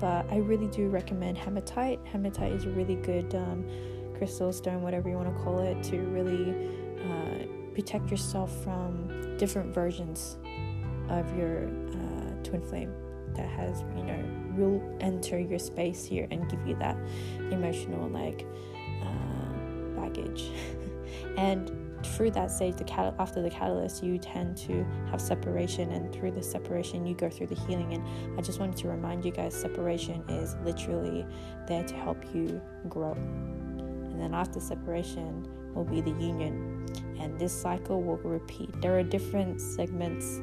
but 0.00 0.26
I 0.30 0.36
really 0.36 0.68
do 0.68 0.88
recommend 0.88 1.38
hematite. 1.38 2.00
Hematite 2.04 2.52
is 2.52 2.64
a 2.64 2.70
really 2.70 2.96
good 2.96 3.34
um, 3.34 3.64
crystal 4.16 4.52
stone, 4.52 4.82
whatever 4.82 5.08
you 5.08 5.16
want 5.16 5.34
to 5.34 5.42
call 5.42 5.60
it, 5.60 5.82
to 5.84 5.98
really 5.98 6.54
uh, 7.00 7.46
protect 7.74 8.10
yourself 8.10 8.52
from 8.62 9.36
different 9.38 9.74
versions 9.74 10.36
of 11.08 11.36
your 11.36 11.68
uh, 11.68 12.42
twin 12.44 12.62
flame 12.62 12.92
that 13.34 13.48
has, 13.48 13.82
you 13.96 14.02
know, 14.02 14.24
will 14.56 14.96
enter 15.00 15.38
your 15.38 15.58
space 15.58 16.04
here 16.04 16.26
and 16.30 16.48
give 16.50 16.66
you 16.66 16.76
that 16.76 16.96
emotional 17.50 18.08
like 18.08 18.46
uh, 19.02 20.00
baggage. 20.00 20.50
and 21.36 21.87
through 22.02 22.30
that 22.32 22.50
stage 22.50 22.76
the 22.76 22.84
cat 22.84 23.14
after 23.18 23.42
the 23.42 23.50
catalyst 23.50 24.02
you 24.02 24.18
tend 24.18 24.56
to 24.56 24.84
have 25.10 25.20
separation 25.20 25.92
and 25.92 26.12
through 26.12 26.30
the 26.30 26.42
separation 26.42 27.06
you 27.06 27.14
go 27.14 27.28
through 27.28 27.48
the 27.48 27.54
healing. 27.54 27.94
And 27.94 28.38
i 28.38 28.42
just 28.42 28.60
wanted 28.60 28.76
to 28.78 28.88
remind 28.88 29.24
you 29.24 29.32
guys 29.32 29.54
separation 29.54 30.22
is 30.28 30.56
literally 30.64 31.26
there 31.66 31.84
to 31.84 31.94
help 31.94 32.22
you 32.34 32.60
grow. 32.88 33.12
And 33.12 34.20
then 34.20 34.34
after 34.34 34.60
separation 34.60 35.46
will 35.74 35.84
be 35.84 36.00
the 36.00 36.10
union. 36.10 36.86
And 37.18 37.38
this 37.38 37.52
cycle 37.52 38.02
will 38.02 38.16
repeat. 38.18 38.80
There 38.80 38.98
are 38.98 39.02
different 39.02 39.60
segments 39.60 40.40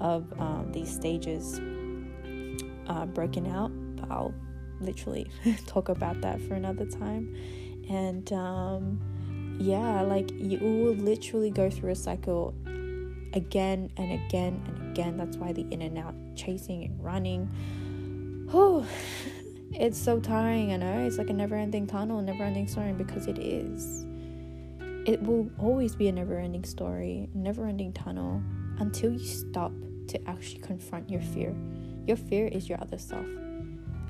of 0.00 0.32
um, 0.40 0.70
these 0.72 0.92
stages 0.92 1.60
uh, 2.88 3.06
broken 3.06 3.46
out 3.46 3.70
but 3.96 4.10
i'll 4.10 4.34
literally 4.80 5.30
talk 5.66 5.88
about 5.88 6.20
that 6.22 6.40
for 6.42 6.54
another 6.54 6.86
time. 6.86 7.34
And 7.88 8.32
um, 8.32 9.00
yeah, 9.60 10.00
like 10.00 10.30
you 10.32 10.58
will 10.58 10.94
literally 10.94 11.50
go 11.50 11.68
through 11.68 11.90
a 11.90 11.94
cycle 11.94 12.54
again 13.34 13.90
and 13.98 14.12
again 14.12 14.62
and 14.66 14.90
again. 14.90 15.18
That's 15.18 15.36
why 15.36 15.52
the 15.52 15.66
in 15.70 15.82
and 15.82 15.98
out 15.98 16.14
chasing 16.34 16.84
and 16.84 17.04
running. 17.04 18.48
Oh, 18.52 18.86
it's 19.72 19.98
so 19.98 20.18
tiring, 20.18 20.72
I 20.72 20.76
know. 20.78 21.06
It's 21.06 21.18
like 21.18 21.28
a 21.28 21.34
never 21.34 21.56
ending 21.56 21.86
tunnel, 21.86 22.22
never 22.22 22.42
ending 22.42 22.68
story 22.68 22.92
because 22.92 23.26
it 23.26 23.38
is. 23.38 24.06
It 25.06 25.22
will 25.22 25.50
always 25.58 25.94
be 25.94 26.08
a 26.08 26.12
never 26.12 26.38
ending 26.38 26.64
story, 26.64 27.28
never 27.34 27.66
ending 27.66 27.92
tunnel 27.92 28.42
until 28.78 29.12
you 29.12 29.18
stop 29.18 29.72
to 30.08 30.28
actually 30.28 30.60
confront 30.60 31.10
your 31.10 31.20
fear. 31.20 31.54
Your 32.06 32.16
fear 32.16 32.48
is 32.48 32.66
your 32.66 32.80
other 32.80 32.98
self. 32.98 33.26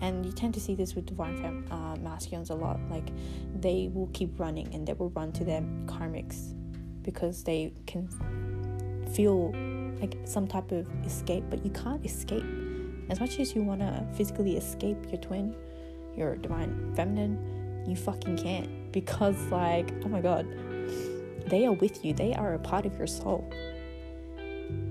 And 0.00 0.24
you 0.24 0.32
tend 0.32 0.54
to 0.54 0.60
see 0.60 0.74
this 0.74 0.94
with 0.94 1.06
divine 1.06 1.36
fem- 1.36 1.66
uh, 1.70 1.96
masculines 1.96 2.50
a 2.50 2.54
lot. 2.54 2.80
Like 2.90 3.10
they 3.54 3.90
will 3.92 4.08
keep 4.12 4.38
running 4.38 4.74
and 4.74 4.86
they 4.86 4.94
will 4.94 5.10
run 5.10 5.32
to 5.32 5.44
their 5.44 5.60
karmics 5.86 6.54
because 7.02 7.44
they 7.44 7.72
can 7.86 8.08
feel 9.14 9.52
like 10.00 10.16
some 10.24 10.46
type 10.46 10.72
of 10.72 10.88
escape, 11.04 11.44
but 11.50 11.64
you 11.64 11.70
can't 11.70 12.04
escape 12.04 12.44
as 13.10 13.18
much 13.18 13.40
as 13.40 13.54
you 13.54 13.62
want 13.62 13.80
to 13.80 14.06
physically 14.14 14.56
escape 14.56 14.96
your 15.10 15.20
twin, 15.20 15.54
your 16.16 16.36
divine 16.36 16.92
feminine, 16.94 17.84
you 17.86 17.96
fucking 17.96 18.36
can't 18.36 18.92
because, 18.92 19.36
like, 19.50 19.92
oh 20.04 20.08
my 20.08 20.20
god, 20.20 20.46
they 21.46 21.66
are 21.66 21.72
with 21.72 22.04
you, 22.04 22.14
they 22.14 22.34
are 22.34 22.54
a 22.54 22.58
part 22.58 22.86
of 22.86 22.96
your 22.96 23.08
soul. 23.08 23.48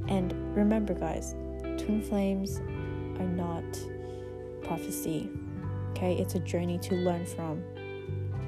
And 0.10 0.34
remember, 0.56 0.94
guys, 0.94 1.34
twin 1.78 2.01
flames 2.01 2.60
are 3.20 3.28
not 3.28 3.63
prophecy, 4.70 5.30
okay? 5.92 6.14
It's 6.14 6.36
a 6.36 6.40
journey 6.40 6.78
to 6.80 6.96
learn 6.96 7.26
from 7.26 7.64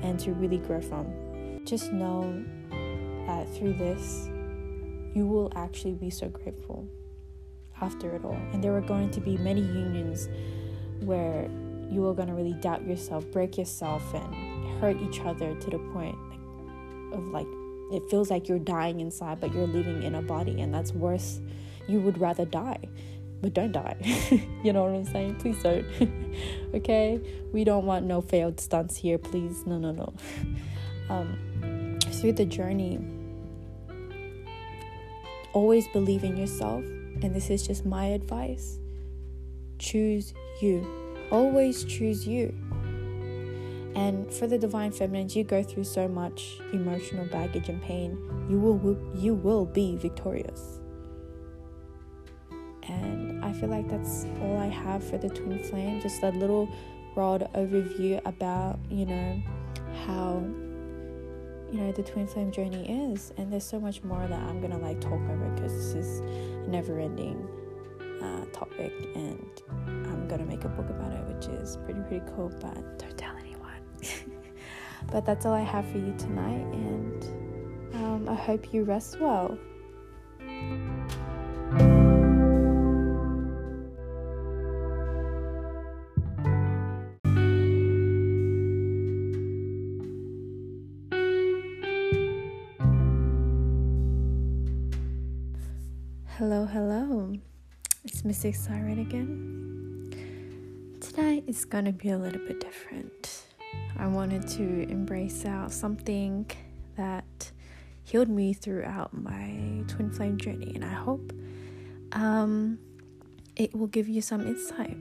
and 0.04 0.20
to 0.20 0.34
really 0.34 0.60
grow 0.60 0.80
from. 0.80 1.08
Just 1.66 1.92
know 1.92 2.46
that 3.26 3.52
through 3.56 3.74
this, 3.74 4.30
you 5.16 5.26
will 5.26 5.52
actually 5.56 5.96
be 5.96 6.12
so 6.12 6.30
grateful 6.30 6.88
after 7.82 8.16
it 8.16 8.24
all. 8.24 8.40
And 8.54 8.64
there 8.64 8.72
were 8.72 8.82
going 8.82 9.10
to 9.12 9.20
be 9.20 9.36
many 9.38 9.62
unions 9.62 10.30
where 11.00 11.50
you 11.90 12.02
were 12.02 12.14
going 12.14 12.28
to 12.28 12.36
really 12.36 12.54
doubt 12.54 12.88
yourself, 12.88 13.26
break 13.32 13.58
yourself, 13.58 14.04
and 14.14 14.80
hurt 14.80 14.98
each 15.02 15.20
other 15.22 15.56
to 15.56 15.70
the 15.72 15.80
point 15.92 16.16
of 17.14 17.26
like 17.30 17.48
it 17.92 18.10
feels 18.10 18.30
like 18.30 18.48
you're 18.48 18.60
dying 18.60 19.02
inside, 19.02 19.42
but 19.42 19.54
you're 19.54 19.68
living 19.68 20.04
in 20.04 20.16
a 20.16 20.22
body, 20.22 20.62
and 20.62 20.74
that's 20.74 20.94
worse. 20.94 21.42
You 21.88 22.00
would 22.02 22.18
rather 22.18 22.46
die, 22.46 22.80
but 23.42 23.54
don't 23.54 23.72
die. 23.72 23.98
you 24.64 24.74
know 24.74 24.84
what 24.84 24.94
I'm 24.94 25.06
saying? 25.06 25.36
Please 25.36 25.62
don't. 25.62 25.86
okay? 26.76 27.20
We 27.52 27.64
don't 27.64 27.86
want 27.86 28.06
no 28.06 28.22
failed 28.22 28.60
stunts 28.60 28.98
here, 28.98 29.18
please. 29.18 29.66
No, 29.66 29.78
no, 29.78 29.92
no. 29.92 30.14
Um, 31.10 32.00
through 32.00 32.34
the 32.34 32.46
journey, 32.46 32.98
always 35.52 35.86
believe 35.90 36.24
in 36.24 36.38
yourself 36.38 36.86
and 37.22 37.36
this 37.36 37.50
is 37.50 37.68
just 37.68 37.86
my 37.86 38.06
advice 38.06 38.80
choose 39.82 40.34
you. 40.62 40.88
Always 41.32 41.84
choose 41.84 42.28
you. 42.28 42.54
And 43.96 44.32
for 44.32 44.48
the 44.48 44.58
divine 44.58 44.92
feminines, 44.92 45.36
you 45.36 45.44
go 45.44 45.64
through 45.64 45.86
so 45.86 46.08
much 46.08 46.60
emotional 46.72 47.26
baggage 47.26 47.68
and 47.68 47.82
pain. 47.82 48.18
You 48.50 48.60
will 48.60 48.98
you 49.16 49.34
will 49.34 49.66
be 49.66 49.98
victorious. 49.98 50.81
And 52.88 53.44
I 53.44 53.54
feel 53.54 53.70
like 53.70 53.88
that's 53.88 54.26
all 54.42 54.58
I 54.58 54.68
have 54.68 55.04
for 55.04 55.18
the 55.18 55.30
twin 55.30 55.64
flame. 55.64 56.02
Just 56.02 56.24
a 56.24 56.30
little 56.30 56.70
broad 57.14 57.50
overview 57.54 58.22
about, 58.26 58.80
you 58.90 59.06
know, 59.06 59.42
how 60.06 60.44
you 61.72 61.80
know 61.80 61.92
the 61.94 62.04
twin 62.04 62.28
flame 62.28 62.52
journey 62.52 63.14
is. 63.14 63.32
And 63.38 63.52
there's 63.52 63.64
so 63.64 63.80
much 63.80 64.04
more 64.04 64.26
that 64.28 64.40
i'm 64.44 64.62
gonna 64.62 64.78
like 64.78 65.00
talk 65.00 65.14
over 65.14 65.50
because 65.56 65.74
this 65.74 66.06
is 66.06 66.20
a 66.20 66.70
never 66.70 67.00
ending 67.00 67.48
uh, 68.22 68.46
topic. 68.52 68.94
And 69.16 69.46
i'm 70.08 70.28
gonna 70.28 70.46
make 70.46 70.64
a 70.66 70.70
book 70.70 70.90
about 70.90 71.14
it 71.14 71.24
which 71.34 71.46
is 71.48 71.78
pretty 71.86 72.02
pretty 72.02 72.26
cool 72.36 72.50
but 72.62 73.00
don't 73.00 73.18
tell 73.18 73.36
anyone. 73.38 73.82
But 75.12 75.26
that's 75.26 75.46
all 75.46 75.54
i 75.54 75.62
have 75.62 75.90
for 75.90 75.98
you 75.98 76.14
tonight. 76.18 76.66
And 76.74 77.24
um, 77.96 78.30
i 78.30 78.36
hope 78.36 78.74
you 78.74 78.84
rest 78.84 79.20
well 79.20 79.58
Mystic 98.32 98.56
Siren 98.56 99.00
again. 99.00 100.10
Today 101.02 101.44
is 101.48 101.66
going 101.66 101.84
to 101.84 101.92
be 101.92 102.12
a 102.12 102.18
little 102.18 102.40
bit 102.48 102.62
different. 102.62 103.44
I 103.98 104.08
wanted 104.08 104.48
to 104.52 104.90
embrace 104.90 105.44
out 105.44 105.70
something 105.74 106.50
that 106.96 107.52
healed 108.06 108.30
me 108.30 108.54
throughout 108.54 109.14
my 109.14 109.84
twin 109.90 110.12
flame 110.12 110.38
journey, 110.38 110.72
and 110.74 110.86
I 110.86 110.94
hope 110.94 111.34
um, 112.14 112.80
it 113.58 113.76
will 113.76 113.88
give 113.88 114.08
you 114.08 114.22
some 114.22 114.48
insight. 114.48 114.96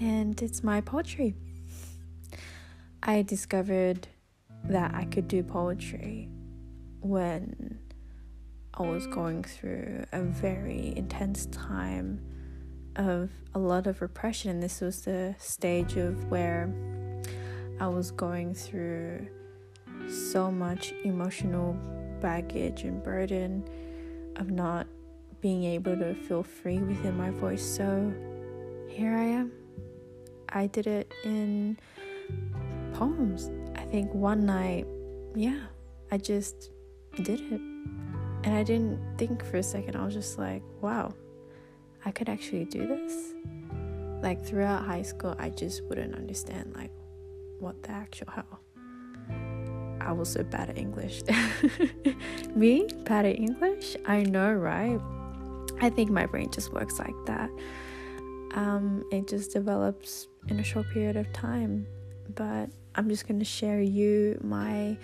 And 0.00 0.40
it's 0.40 0.62
my 0.62 0.80
poetry. 0.80 1.34
I 3.02 3.22
discovered 3.22 4.06
that 4.62 4.94
I 4.94 5.06
could 5.06 5.26
do 5.26 5.42
poetry 5.42 6.28
when 7.00 7.80
I 8.74 8.82
was 8.82 9.06
going 9.06 9.44
through 9.44 10.04
a 10.12 10.22
very 10.22 10.94
intense 10.96 11.46
time 11.46 12.20
of 12.96 13.30
a 13.54 13.58
lot 13.58 13.86
of 13.86 14.00
repression, 14.00 14.50
and 14.50 14.62
this 14.62 14.80
was 14.80 15.02
the 15.02 15.34
stage 15.38 15.96
of 15.96 16.30
where 16.30 16.72
I 17.80 17.88
was 17.88 18.10
going 18.10 18.54
through 18.54 19.28
so 20.08 20.50
much 20.50 20.94
emotional 21.04 21.74
baggage 22.20 22.84
and 22.84 23.02
burden 23.02 23.68
of 24.36 24.50
not 24.50 24.86
being 25.42 25.64
able 25.64 25.96
to 25.96 26.14
feel 26.14 26.42
free 26.42 26.78
within 26.78 27.16
my 27.16 27.30
voice. 27.30 27.62
So 27.62 28.12
here 28.88 29.14
I 29.14 29.24
am. 29.24 29.52
I 30.48 30.66
did 30.66 30.86
it 30.86 31.12
in 31.24 31.78
poems. 32.94 33.50
I 33.74 33.82
think 33.84 34.14
one 34.14 34.46
night, 34.46 34.86
yeah, 35.34 35.60
I 36.10 36.16
just 36.16 36.70
did 37.16 37.40
it. 37.40 37.60
And 38.44 38.54
I 38.54 38.64
didn't 38.64 38.98
think 39.18 39.44
for 39.44 39.58
a 39.58 39.62
second. 39.62 39.96
I 39.96 40.04
was 40.04 40.14
just 40.14 40.38
like, 40.38 40.62
wow, 40.80 41.14
I 42.04 42.10
could 42.10 42.28
actually 42.28 42.64
do 42.64 42.86
this. 42.86 43.34
Like 44.22 44.44
throughout 44.44 44.84
high 44.84 45.02
school, 45.02 45.36
I 45.38 45.50
just 45.50 45.84
wouldn't 45.84 46.14
understand 46.14 46.74
like 46.74 46.90
what 47.60 47.82
the 47.82 47.90
actual 47.90 48.28
hell. 48.32 48.60
I 50.00 50.10
was 50.10 50.32
so 50.32 50.42
bad 50.42 50.70
at 50.70 50.78
English. 50.78 51.22
Me, 52.56 52.88
bad 53.04 53.24
at 53.24 53.38
English? 53.38 53.96
I 54.06 54.24
know, 54.24 54.52
right? 54.52 55.00
I 55.80 55.90
think 55.90 56.10
my 56.10 56.26
brain 56.26 56.50
just 56.50 56.72
works 56.72 56.98
like 56.98 57.14
that. 57.26 57.50
Um, 58.54 59.04
it 59.12 59.28
just 59.28 59.52
develops 59.52 60.26
in 60.48 60.58
a 60.58 60.64
short 60.64 60.86
period 60.90 61.16
of 61.16 61.32
time. 61.32 61.86
But 62.34 62.70
I'm 62.96 63.08
just 63.08 63.28
gonna 63.28 63.44
share 63.44 63.80
you 63.80 64.40
my 64.42 64.98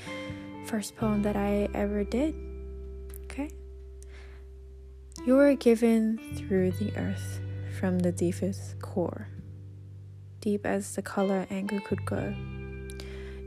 first 0.67 0.97
poem 0.97 1.23
that 1.23 1.37
I 1.37 1.69
ever 1.75 2.03
did 2.03 2.35
you 5.25 5.35
were 5.35 5.55
given 5.55 6.19
through 6.35 6.71
the 6.73 6.97
earth 6.97 7.41
from 7.79 7.99
the 7.99 8.13
deepest 8.13 8.81
core, 8.81 9.29
deep 10.41 10.65
as 10.65 10.95
the 10.95 11.03
color 11.03 11.47
anger 11.51 11.81
could 11.81 12.05
go. 12.05 12.35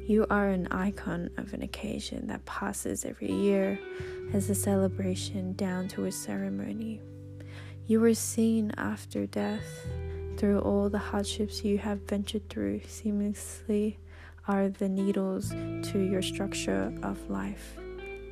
You 0.07 0.25
are 0.29 0.49
an 0.49 0.67
icon 0.67 1.29
of 1.37 1.53
an 1.53 1.61
occasion 1.61 2.27
that 2.27 2.45
passes 2.45 3.05
every 3.05 3.31
year 3.31 3.79
as 4.33 4.49
a 4.49 4.55
celebration 4.55 5.53
down 5.53 5.87
to 5.89 6.05
a 6.05 6.11
ceremony. 6.11 7.01
You 7.87 7.99
were 7.99 8.13
seen 8.13 8.71
after 8.77 9.25
death 9.25 9.87
through 10.37 10.59
all 10.59 10.89
the 10.89 10.97
hardships 10.97 11.63
you 11.63 11.77
have 11.77 12.07
ventured 12.07 12.49
through, 12.49 12.81
seamlessly 12.81 13.97
are 14.47 14.69
the 14.69 14.89
needles 14.89 15.49
to 15.49 15.99
your 15.99 16.21
structure 16.21 16.93
of 17.03 17.29
life, 17.29 17.77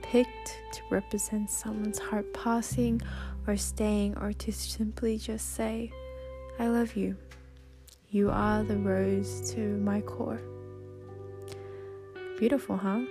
picked 0.10 0.60
to 0.72 0.82
represent 0.90 1.52
someone's 1.52 2.00
heart 2.00 2.26
passing 2.34 3.00
or 3.46 3.56
staying 3.56 4.18
or 4.18 4.34
to 4.34 4.52
simply 4.52 5.20
just 5.20 5.54
say, 5.54 5.92
I 6.58 6.68
love 6.68 6.96
you. 6.96 7.16
You 8.10 8.32
are 8.32 8.64
the 8.64 8.78
rose 8.78 9.52
to 9.52 9.60
my 9.60 10.02
core. 10.02 10.42
Beautiful, 12.40 12.76
huh? 12.76 13.02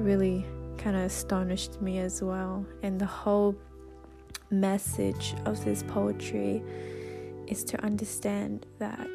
Really 0.00 0.44
kind 0.78 0.96
of 0.96 1.02
astonished 1.02 1.80
me 1.80 2.00
as 2.00 2.22
well. 2.22 2.66
And 2.82 3.00
the 3.00 3.06
whole 3.06 3.54
message 4.50 5.36
of 5.44 5.64
this 5.64 5.84
poetry 5.84 6.60
is 7.46 7.62
to 7.62 7.80
understand 7.84 8.66
that 8.80 9.06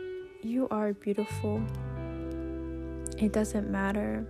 you 0.41 0.69
are 0.71 0.93
beautiful. 0.93 1.61
It 3.17 3.33
doesn't 3.33 3.69
matter 3.69 4.25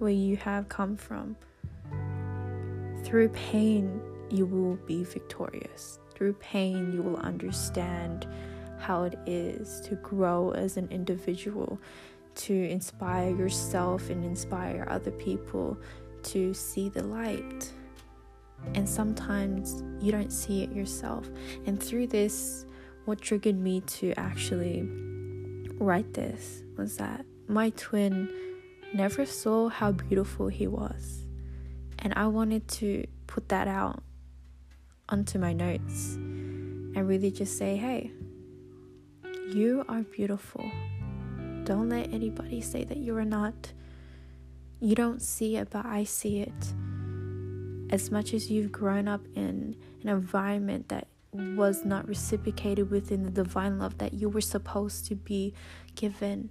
where 0.00 0.10
you 0.10 0.36
have 0.36 0.68
come 0.68 0.96
from. 0.96 1.36
Through 3.04 3.28
pain, 3.28 4.00
you 4.30 4.46
will 4.46 4.76
be 4.86 5.04
victorious. 5.04 5.98
Through 6.14 6.34
pain, 6.34 6.92
you 6.92 7.02
will 7.02 7.18
understand 7.18 8.26
how 8.78 9.04
it 9.04 9.18
is 9.26 9.80
to 9.82 9.96
grow 9.96 10.50
as 10.52 10.76
an 10.76 10.88
individual, 10.90 11.78
to 12.34 12.54
inspire 12.54 13.34
yourself 13.34 14.08
and 14.10 14.24
inspire 14.24 14.86
other 14.90 15.10
people 15.10 15.76
to 16.22 16.54
see 16.54 16.88
the 16.88 17.02
light. 17.02 17.70
And 18.74 18.88
sometimes 18.88 19.82
you 20.00 20.12
don't 20.12 20.32
see 20.32 20.62
it 20.62 20.72
yourself. 20.72 21.28
And 21.66 21.82
through 21.82 22.06
this, 22.08 22.64
what 23.04 23.20
triggered 23.20 23.58
me 23.58 23.80
to 23.82 24.12
actually 24.18 24.88
write 25.78 26.12
this 26.14 26.62
was 26.76 26.96
that 26.98 27.24
my 27.48 27.70
twin 27.70 28.28
never 28.92 29.24
saw 29.26 29.68
how 29.68 29.92
beautiful 29.92 30.48
he 30.48 30.66
was. 30.66 31.24
And 31.98 32.12
I 32.16 32.26
wanted 32.26 32.66
to 32.68 33.06
put 33.26 33.48
that 33.50 33.68
out 33.68 34.02
onto 35.08 35.38
my 35.38 35.52
notes 35.52 36.14
and 36.14 37.08
really 37.08 37.30
just 37.30 37.58
say, 37.58 37.76
hey, 37.76 38.10
you 39.52 39.84
are 39.88 40.02
beautiful. 40.02 40.64
Don't 41.64 41.88
let 41.88 42.12
anybody 42.12 42.60
say 42.60 42.84
that 42.84 42.96
you 42.96 43.16
are 43.16 43.24
not. 43.24 43.72
You 44.80 44.94
don't 44.94 45.20
see 45.20 45.56
it, 45.56 45.68
but 45.70 45.84
I 45.84 46.04
see 46.04 46.40
it. 46.40 46.74
As 47.90 48.10
much 48.10 48.32
as 48.32 48.50
you've 48.50 48.72
grown 48.72 49.08
up 49.08 49.20
in 49.34 49.76
an 50.02 50.08
environment 50.08 50.88
that 50.88 51.08
was 51.32 51.84
not 51.84 52.08
reciprocated 52.08 52.90
within 52.90 53.24
the 53.24 53.30
divine 53.30 53.78
love 53.78 53.98
that 53.98 54.14
you 54.14 54.28
were 54.28 54.40
supposed 54.40 55.06
to 55.06 55.14
be 55.14 55.54
given, 55.94 56.50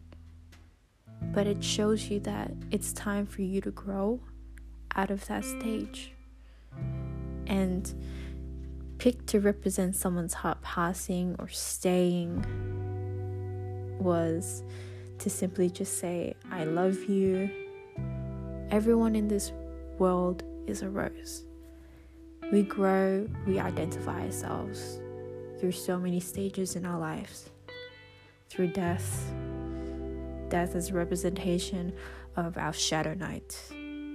but 1.21 1.47
it 1.47 1.63
shows 1.63 2.10
you 2.10 2.19
that 2.21 2.51
it's 2.71 2.93
time 2.93 3.25
for 3.25 3.41
you 3.41 3.62
to 3.62 3.71
grow 3.71 4.19
out 4.95 5.12
of 5.12 5.25
that 5.27 5.45
stage. 5.45 6.13
And 7.47 7.93
pick 8.97 9.25
to 9.27 9.39
represent 9.39 9.95
someone's 9.95 10.34
heart 10.34 10.62
passing 10.62 11.36
or 11.39 11.47
staying 11.47 12.45
was 13.99 14.63
to 15.19 15.29
simply 15.29 15.69
just 15.69 15.97
say, 15.99 16.34
I 16.51 16.63
love 16.63 16.97
you. 17.05 17.49
Everyone 18.71 19.15
in 19.15 19.27
this 19.27 19.51
world 19.97 20.43
is 20.67 20.82
a 20.82 20.89
rose. 20.89 21.43
We 22.51 22.63
grow, 22.63 23.27
we 23.45 23.60
identify 23.60 24.25
ourselves 24.25 24.99
through 25.60 25.73
so 25.73 25.99
many 25.99 26.19
stages 26.19 26.75
in 26.75 26.86
our 26.86 26.97
lives. 26.97 27.49
Through 28.49 28.69
death, 28.73 29.32
death 30.49 30.75
is 30.75 30.89
a 30.89 30.93
representation 30.93 31.93
of 32.35 32.57
our 32.57 32.73
shadow 32.73 33.13
night. 33.13 33.62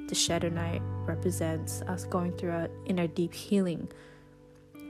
The 0.09 0.15
shadow 0.15 0.49
night 0.49 0.83
represents 1.07 1.83
us 1.83 2.05
going 2.05 2.33
through 2.33 2.51
our 2.51 2.69
inner 2.87 3.07
deep 3.07 3.33
healing, 3.33 3.89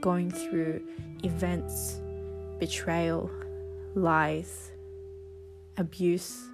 going 0.01 0.31
through 0.31 0.85
events, 1.23 2.01
betrayal, 2.59 3.29
lies, 3.93 4.71
abuse, 5.77 6.49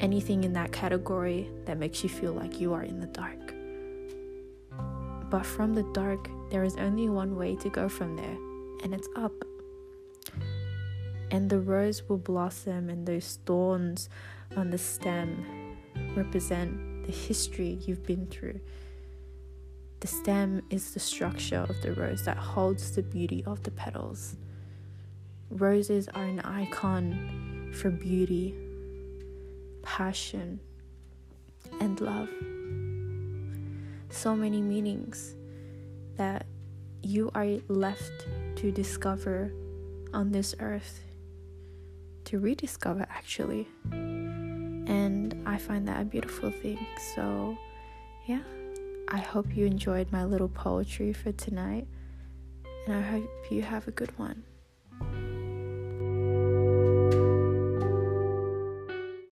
anything 0.00 0.44
in 0.44 0.52
that 0.54 0.72
category 0.72 1.50
that 1.64 1.78
makes 1.78 2.02
you 2.02 2.08
feel 2.08 2.32
like 2.32 2.60
you 2.60 2.72
are 2.72 2.82
in 2.82 3.00
the 3.00 3.06
dark. 3.08 3.54
But 5.30 5.46
from 5.46 5.74
the 5.74 5.84
dark, 5.92 6.28
there 6.50 6.64
is 6.64 6.76
only 6.76 7.08
one 7.08 7.36
way 7.36 7.56
to 7.56 7.68
go 7.70 7.88
from 7.88 8.16
there, 8.16 8.36
and 8.82 8.94
it's 8.94 9.08
up. 9.16 9.32
And 11.32 11.48
the 11.48 11.58
rose 11.58 12.08
will 12.08 12.18
blossom, 12.18 12.90
and 12.90 13.06
those 13.06 13.38
thorns 13.46 14.10
on 14.54 14.68
the 14.68 14.76
stem 14.76 15.76
represent 16.14 17.06
the 17.06 17.12
history 17.12 17.78
you've 17.86 18.06
been 18.06 18.26
through. 18.26 18.60
The 20.00 20.08
stem 20.08 20.62
is 20.68 20.92
the 20.92 21.00
structure 21.00 21.64
of 21.68 21.80
the 21.80 21.94
rose 21.94 22.24
that 22.24 22.36
holds 22.36 22.94
the 22.94 23.02
beauty 23.02 23.42
of 23.46 23.62
the 23.62 23.70
petals. 23.70 24.36
Roses 25.48 26.08
are 26.08 26.24
an 26.24 26.40
icon 26.40 27.72
for 27.72 27.88
beauty, 27.90 28.54
passion, 29.82 30.60
and 31.80 31.98
love. 31.98 32.28
So 34.10 34.36
many 34.36 34.60
meanings 34.60 35.34
that 36.16 36.44
you 37.02 37.30
are 37.34 37.46
left 37.68 38.26
to 38.56 38.70
discover 38.70 39.50
on 40.12 40.30
this 40.30 40.54
earth, 40.60 41.00
to 42.32 42.38
rediscover 42.38 43.06
actually. 43.10 43.68
And 43.90 45.36
I 45.44 45.58
find 45.58 45.86
that 45.86 46.00
a 46.00 46.04
beautiful 46.04 46.50
thing. 46.50 46.78
So, 47.14 47.58
yeah, 48.26 48.40
I 49.08 49.18
hope 49.18 49.54
you 49.54 49.66
enjoyed 49.66 50.10
my 50.10 50.24
little 50.24 50.48
poetry 50.48 51.12
for 51.12 51.30
tonight. 51.32 51.86
And 52.86 52.96
I 52.96 53.02
hope 53.02 53.28
you 53.50 53.60
have 53.60 53.86
a 53.86 53.90
good 53.90 54.18
one. 54.18 54.44